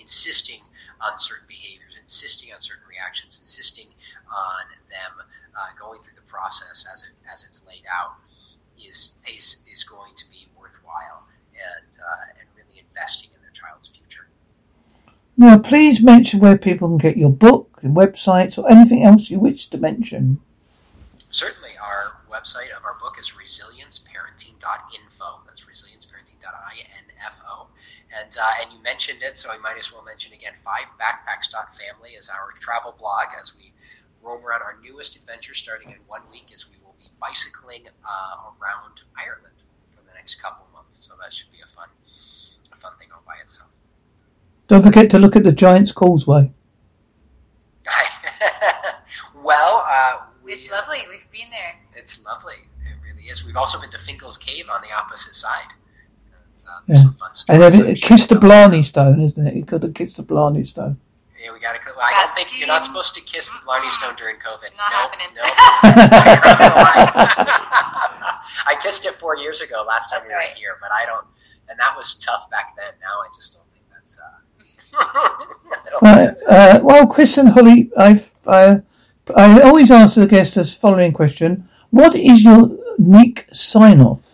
insisting 0.00 0.60
on 1.00 1.18
certain 1.18 1.46
behaviors, 1.48 1.96
insisting 2.00 2.52
on 2.52 2.60
certain 2.60 2.84
reactions, 2.88 3.38
insisting 3.40 3.88
on 4.30 4.64
them 4.90 5.26
uh, 5.54 5.68
going 5.78 6.02
through 6.02 6.16
the 6.16 6.30
process 6.30 6.86
as 6.92 7.02
it 7.02 7.10
as 7.32 7.44
it's 7.44 7.62
laid 7.66 7.84
out 7.92 8.14
is 8.78 9.18
is, 9.26 9.58
is 9.70 9.84
going 9.84 10.14
to 10.16 10.24
be 10.30 10.48
worthwhile 10.58 11.26
and 11.54 11.98
uh, 11.98 12.40
and 12.40 12.48
really 12.56 12.80
investing 12.80 13.30
in 13.34 13.42
their 13.42 13.52
child's 13.52 13.88
future. 13.88 14.28
Now, 15.36 15.58
please 15.58 16.02
mention 16.02 16.40
where 16.40 16.56
people 16.58 16.88
can 16.88 16.98
get 16.98 17.16
your 17.16 17.30
book, 17.30 17.78
your 17.82 17.92
websites, 17.92 18.58
or 18.58 18.68
anything 18.70 19.04
else 19.04 19.30
you 19.30 19.38
wish 19.38 19.68
to 19.68 19.78
mention. 19.78 20.40
Certainly, 21.30 21.78
our 21.82 22.16
website 22.30 22.70
of 22.76 22.84
our 22.84 22.96
book 23.00 23.16
is 23.20 23.32
resilienceparenting.info. 23.32 25.40
That's 25.46 25.62
resilienceparenting.info. 25.62 27.68
And 28.18 28.27
uh, 28.38 28.62
and 28.62 28.72
you 28.72 28.82
mentioned 28.82 29.22
it, 29.22 29.36
so 29.36 29.50
I 29.50 29.58
might 29.58 29.78
as 29.78 29.92
well 29.92 30.02
mention 30.04 30.32
again. 30.32 30.52
Fivebackpacks.family 30.64 32.10
is 32.18 32.28
our 32.28 32.52
travel 32.60 32.94
blog 32.98 33.28
as 33.38 33.52
we 33.56 33.72
roam 34.22 34.44
around 34.44 34.62
our 34.62 34.76
newest 34.82 35.16
adventure 35.16 35.54
starting 35.54 35.90
in 35.90 35.98
one 36.06 36.22
week 36.30 36.50
as 36.54 36.66
we 36.70 36.76
will 36.84 36.94
be 36.98 37.10
bicycling 37.20 37.86
uh, 38.04 38.50
around 38.60 39.02
Ireland 39.16 39.54
for 39.94 40.02
the 40.02 40.14
next 40.14 40.40
couple 40.40 40.66
months. 40.72 41.06
So 41.06 41.14
that 41.20 41.32
should 41.32 41.50
be 41.52 41.58
a 41.64 41.68
fun 41.74 41.88
a 42.72 42.76
fun 42.80 42.92
thing 42.98 43.08
all 43.12 43.22
by 43.26 43.36
itself. 43.42 43.70
Don't 44.68 44.82
forget 44.82 45.10
to 45.10 45.18
look 45.18 45.34
at 45.34 45.44
the 45.44 45.52
Giant's 45.52 45.92
Causeway. 45.92 46.52
well, 49.42 49.84
uh, 49.88 50.26
we, 50.44 50.52
It's 50.52 50.70
lovely. 50.70 50.98
We've 51.08 51.30
been 51.32 51.50
there. 51.50 51.80
It's 51.96 52.20
lovely. 52.24 52.60
It 52.84 52.96
really 53.02 53.28
is. 53.28 53.44
We've 53.44 53.56
also 53.56 53.80
been 53.80 53.90
to 53.90 53.98
Fingal's 53.98 54.36
Cave 54.36 54.66
on 54.70 54.82
the 54.82 54.92
opposite 54.92 55.34
side. 55.34 55.72
And, 56.86 56.96
Yeah. 56.96 57.04
And 57.28 57.36
stories 57.36 57.60
then 57.60 57.82
I'm 57.82 57.88
it 57.88 58.02
kissed 58.02 58.28
the 58.28 58.36
Blarney 58.36 58.82
Stone, 58.82 59.20
isn't 59.22 59.46
it? 59.46 59.54
You 59.54 59.64
could 59.64 59.82
have 59.82 59.94
kissed 59.94 60.16
the 60.16 60.22
Blarney 60.22 60.64
Stone. 60.64 60.98
Yeah, 61.42 61.52
we 61.52 61.60
got 61.60 61.74
to. 61.74 61.80
Well, 61.96 62.04
I 62.04 62.26
don't 62.26 62.34
think 62.34 62.48
you're 62.58 62.66
not 62.66 62.84
supposed 62.84 63.14
to 63.14 63.20
kiss 63.20 63.48
the 63.48 63.58
Blarney 63.64 63.90
Stone 63.90 64.16
during 64.16 64.36
COVID. 64.36 64.70
Not 64.76 64.90
nope, 64.90 65.10
happening. 65.10 65.30
Nope. 65.36 65.46
I 65.46 66.36
crossed 66.42 66.58
the 66.58 66.74
line. 66.74 67.46
I 68.66 68.74
kissed 68.82 69.06
it 69.06 69.14
four 69.20 69.36
years 69.36 69.60
ago, 69.60 69.84
last 69.86 70.10
time 70.10 70.18
That's 70.20 70.28
we 70.28 70.34
were 70.34 70.40
right. 70.40 70.56
here, 70.56 70.76
but 70.80 70.90
I 70.90 71.06
don't. 71.06 71.26
And 71.68 71.78
that 71.78 71.96
was 71.96 72.16
tough 72.24 72.50
back 72.50 72.74
then. 72.76 72.92
Now 73.00 73.20
I 73.20 73.28
just 73.36 73.54
don't 73.54 73.68
think 73.72 73.84
that's. 73.92 74.18
Uh, 74.18 74.38
I 74.94 75.90
don't 75.90 76.00
think 76.00 76.02
Right. 76.02 76.38
Uh, 76.48 76.80
well, 76.82 77.06
Chris 77.06 77.38
and 77.38 77.50
Holly, 77.50 77.90
I've, 77.96 78.30
uh, 78.46 78.78
I 79.36 79.60
always 79.60 79.90
ask 79.90 80.14
the 80.16 80.26
guests 80.26 80.54
this 80.56 80.74
following 80.74 81.12
question: 81.12 81.68
What 81.90 82.14
is 82.16 82.42
your 82.42 82.70
unique 82.98 83.46
sign-off? 83.52 84.27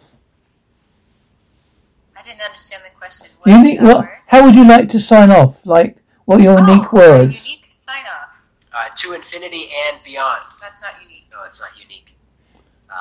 I 2.35 2.37
didn't 2.37 2.47
understand 2.49 2.83
the 2.85 2.99
question. 2.99 3.29
What 3.39 3.49
is 3.51 3.57
Unique. 3.59 3.81
What? 3.81 4.09
How 4.27 4.45
would 4.45 4.55
you 4.57 4.67
like 4.67 4.89
to 4.89 4.99
sign 4.99 5.31
off? 5.31 5.65
Like, 5.65 5.99
what 6.25 6.41
are 6.41 6.43
your 6.43 6.59
unique 6.59 6.93
Oh, 6.93 6.97
words? 6.97 7.47
Unique 7.47 7.71
sign 7.87 8.03
off. 8.07 8.29
uh, 8.73 8.89
to 8.97 9.13
infinity 9.13 9.71
and 9.87 10.03
beyond. 10.05 10.43
That's 10.61 10.83
not 10.83 11.01
unique. 11.01 11.27
No, 11.31 11.45
it's 11.47 11.61
not 11.61 11.71
unique. 11.81 12.17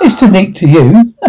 It's 0.01 0.21
unique 0.21 0.55
to 0.55 0.67
you. 0.67 1.13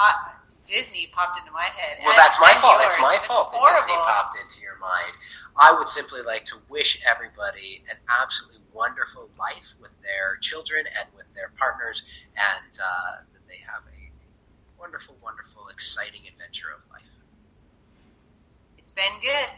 Uh, 0.00 0.12
Disney 0.64 1.10
popped 1.12 1.38
into 1.38 1.52
my 1.52 1.64
head. 1.76 1.98
Well, 2.02 2.16
that's 2.16 2.40
my 2.40 2.54
fault. 2.60 2.80
yours. 2.80 2.94
It's 2.94 3.02
my 3.02 3.18
fault 3.26 3.52
that. 3.52 3.60
Disney 3.76 3.92
popped 4.00 4.36
into 4.40 4.60
your 4.62 4.78
mind. 4.80 5.12
I 5.60 5.76
would 5.76 5.88
simply 5.88 6.22
like 6.22 6.44
to 6.46 6.56
wish 6.70 6.98
everybody 7.04 7.82
an 7.90 7.96
absolutely 8.08 8.60
wonderful 8.72 9.28
life 9.38 9.74
with 9.80 9.90
their 10.00 10.38
children 10.40 10.86
and 10.98 11.08
with 11.14 11.19
their 11.40 11.50
partners, 11.58 12.02
and 12.36 12.72
uh, 12.78 13.24
they 13.48 13.60
have 13.64 13.82
a 13.88 14.00
wonderful, 14.78 15.16
wonderful, 15.22 15.68
exciting 15.68 16.20
adventure 16.28 16.68
of 16.76 16.84
life. 16.92 17.12
It's 18.78 18.92
been 18.92 19.16
good. 19.22 19.50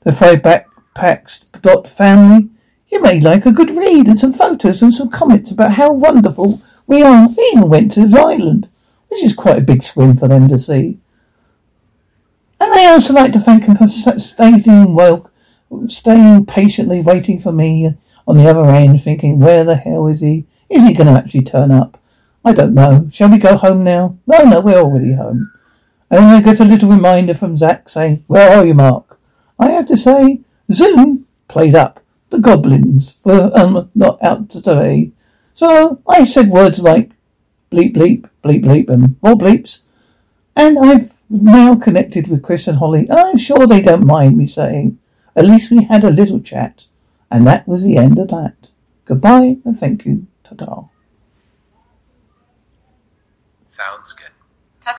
The 0.04 0.14
Frey 0.14 0.36
Backpacks 0.36 1.46
dot 1.62 1.88
family. 1.88 2.50
You 2.90 3.02
may 3.02 3.20
like 3.20 3.46
a 3.46 3.52
good 3.52 3.72
read 3.72 4.08
and 4.08 4.18
some 4.18 4.32
photos 4.32 4.82
and 4.82 4.94
some 4.94 5.10
comments 5.10 5.52
about 5.52 5.74
how 5.74 5.92
wonderful 5.92 6.62
we 6.86 7.02
are. 7.02 7.28
We 7.28 7.52
even 7.54 7.70
went 7.70 7.92
to 7.94 8.08
the 8.08 8.18
island, 8.18 8.70
which 9.10 9.22
is 9.24 9.34
quite 9.34 9.58
a 9.58 9.62
big 9.62 9.84
swim 9.84 10.16
for 10.16 10.30
them 10.30 10.48
to 10.48 10.58
see. 10.58 11.00
And 12.60 12.74
I 12.74 12.86
also 12.86 13.14
like 13.14 13.34
to 13.34 13.40
thank 13.40 13.66
him 13.66 13.76
for 13.76 13.88
staying 13.88 14.96
well, 14.96 15.27
staying 15.88 16.45
patiently 16.45 17.01
waiting 17.01 17.39
for 17.39 17.51
me 17.51 17.95
on 18.27 18.38
the 18.38 18.49
other 18.49 18.69
end, 18.69 19.01
thinking, 19.01 19.39
where 19.39 19.63
the 19.63 19.75
hell 19.75 20.08
is 20.08 20.21
he? 20.21 20.45
Is 20.69 20.84
he 20.84 20.93
going 20.93 21.08
to 21.08 21.13
actually 21.13 21.43
turn 21.43 21.71
up? 21.71 21.99
I 22.43 22.53
don't 22.53 22.73
know. 22.73 23.10
Shall 23.12 23.30
we 23.30 23.38
go 23.38 23.58
home 23.58 23.84
now? 23.84 24.17
No, 24.25 24.43
no, 24.43 24.60
we're 24.62 24.80
already 24.80 25.13
home. 25.13 25.51
And 26.10 26.25
I 26.25 26.41
get 26.41 26.60
a 26.60 26.65
little 26.65 26.89
reminder 26.89 27.34
from 27.34 27.58
Zach 27.58 27.89
saying, 27.89 28.23
Where 28.27 28.58
are 28.58 28.65
you, 28.65 28.73
Mark? 28.73 29.19
I 29.60 29.71
have 29.71 29.88
to 29.88 29.97
say, 29.97 30.41
Zoom 30.71 31.25
played 31.47 31.75
up. 31.75 32.01
The 32.30 32.39
goblins 32.39 33.17
were 33.23 33.51
um, 33.53 33.89
not 33.95 34.21
out 34.23 34.49
today. 34.49 35.12
So 35.53 36.01
I 36.08 36.23
said 36.23 36.49
words 36.49 36.80
like 36.80 37.12
bleep 37.71 37.95
bleep, 37.95 38.30
bleep 38.43 38.63
bleep, 38.63 38.89
and 38.89 39.17
more 39.21 39.36
bleeps. 39.36 39.82
And 40.56 40.77
I've 40.80 41.13
now 41.30 41.75
connected 41.75 42.27
with 42.27 42.43
Chris 42.43 42.67
and 42.67 42.77
Holly, 42.77 43.08
and 43.10 43.19
I'm 43.19 43.38
sure 43.38 43.67
they 43.67 43.82
don't 43.82 44.06
mind 44.06 44.38
me 44.38 44.47
saying, 44.47 44.99
at 45.38 45.45
least 45.45 45.71
we 45.71 45.86
had 45.86 46.04
a 46.04 46.10
little 46.10 46.39
chat. 46.41 46.88
And 47.32 47.45
that 47.45 47.67
was 47.67 47.84
the 47.84 47.97
end 47.97 48.17
of 48.19 48.30
that. 48.30 48.71
Goodbye 49.06 49.58
and 49.63 49.78
thank 49.78 50.06
you. 50.06 50.28
Ta-ta. 50.43 50.89
Sounds 53.65 54.13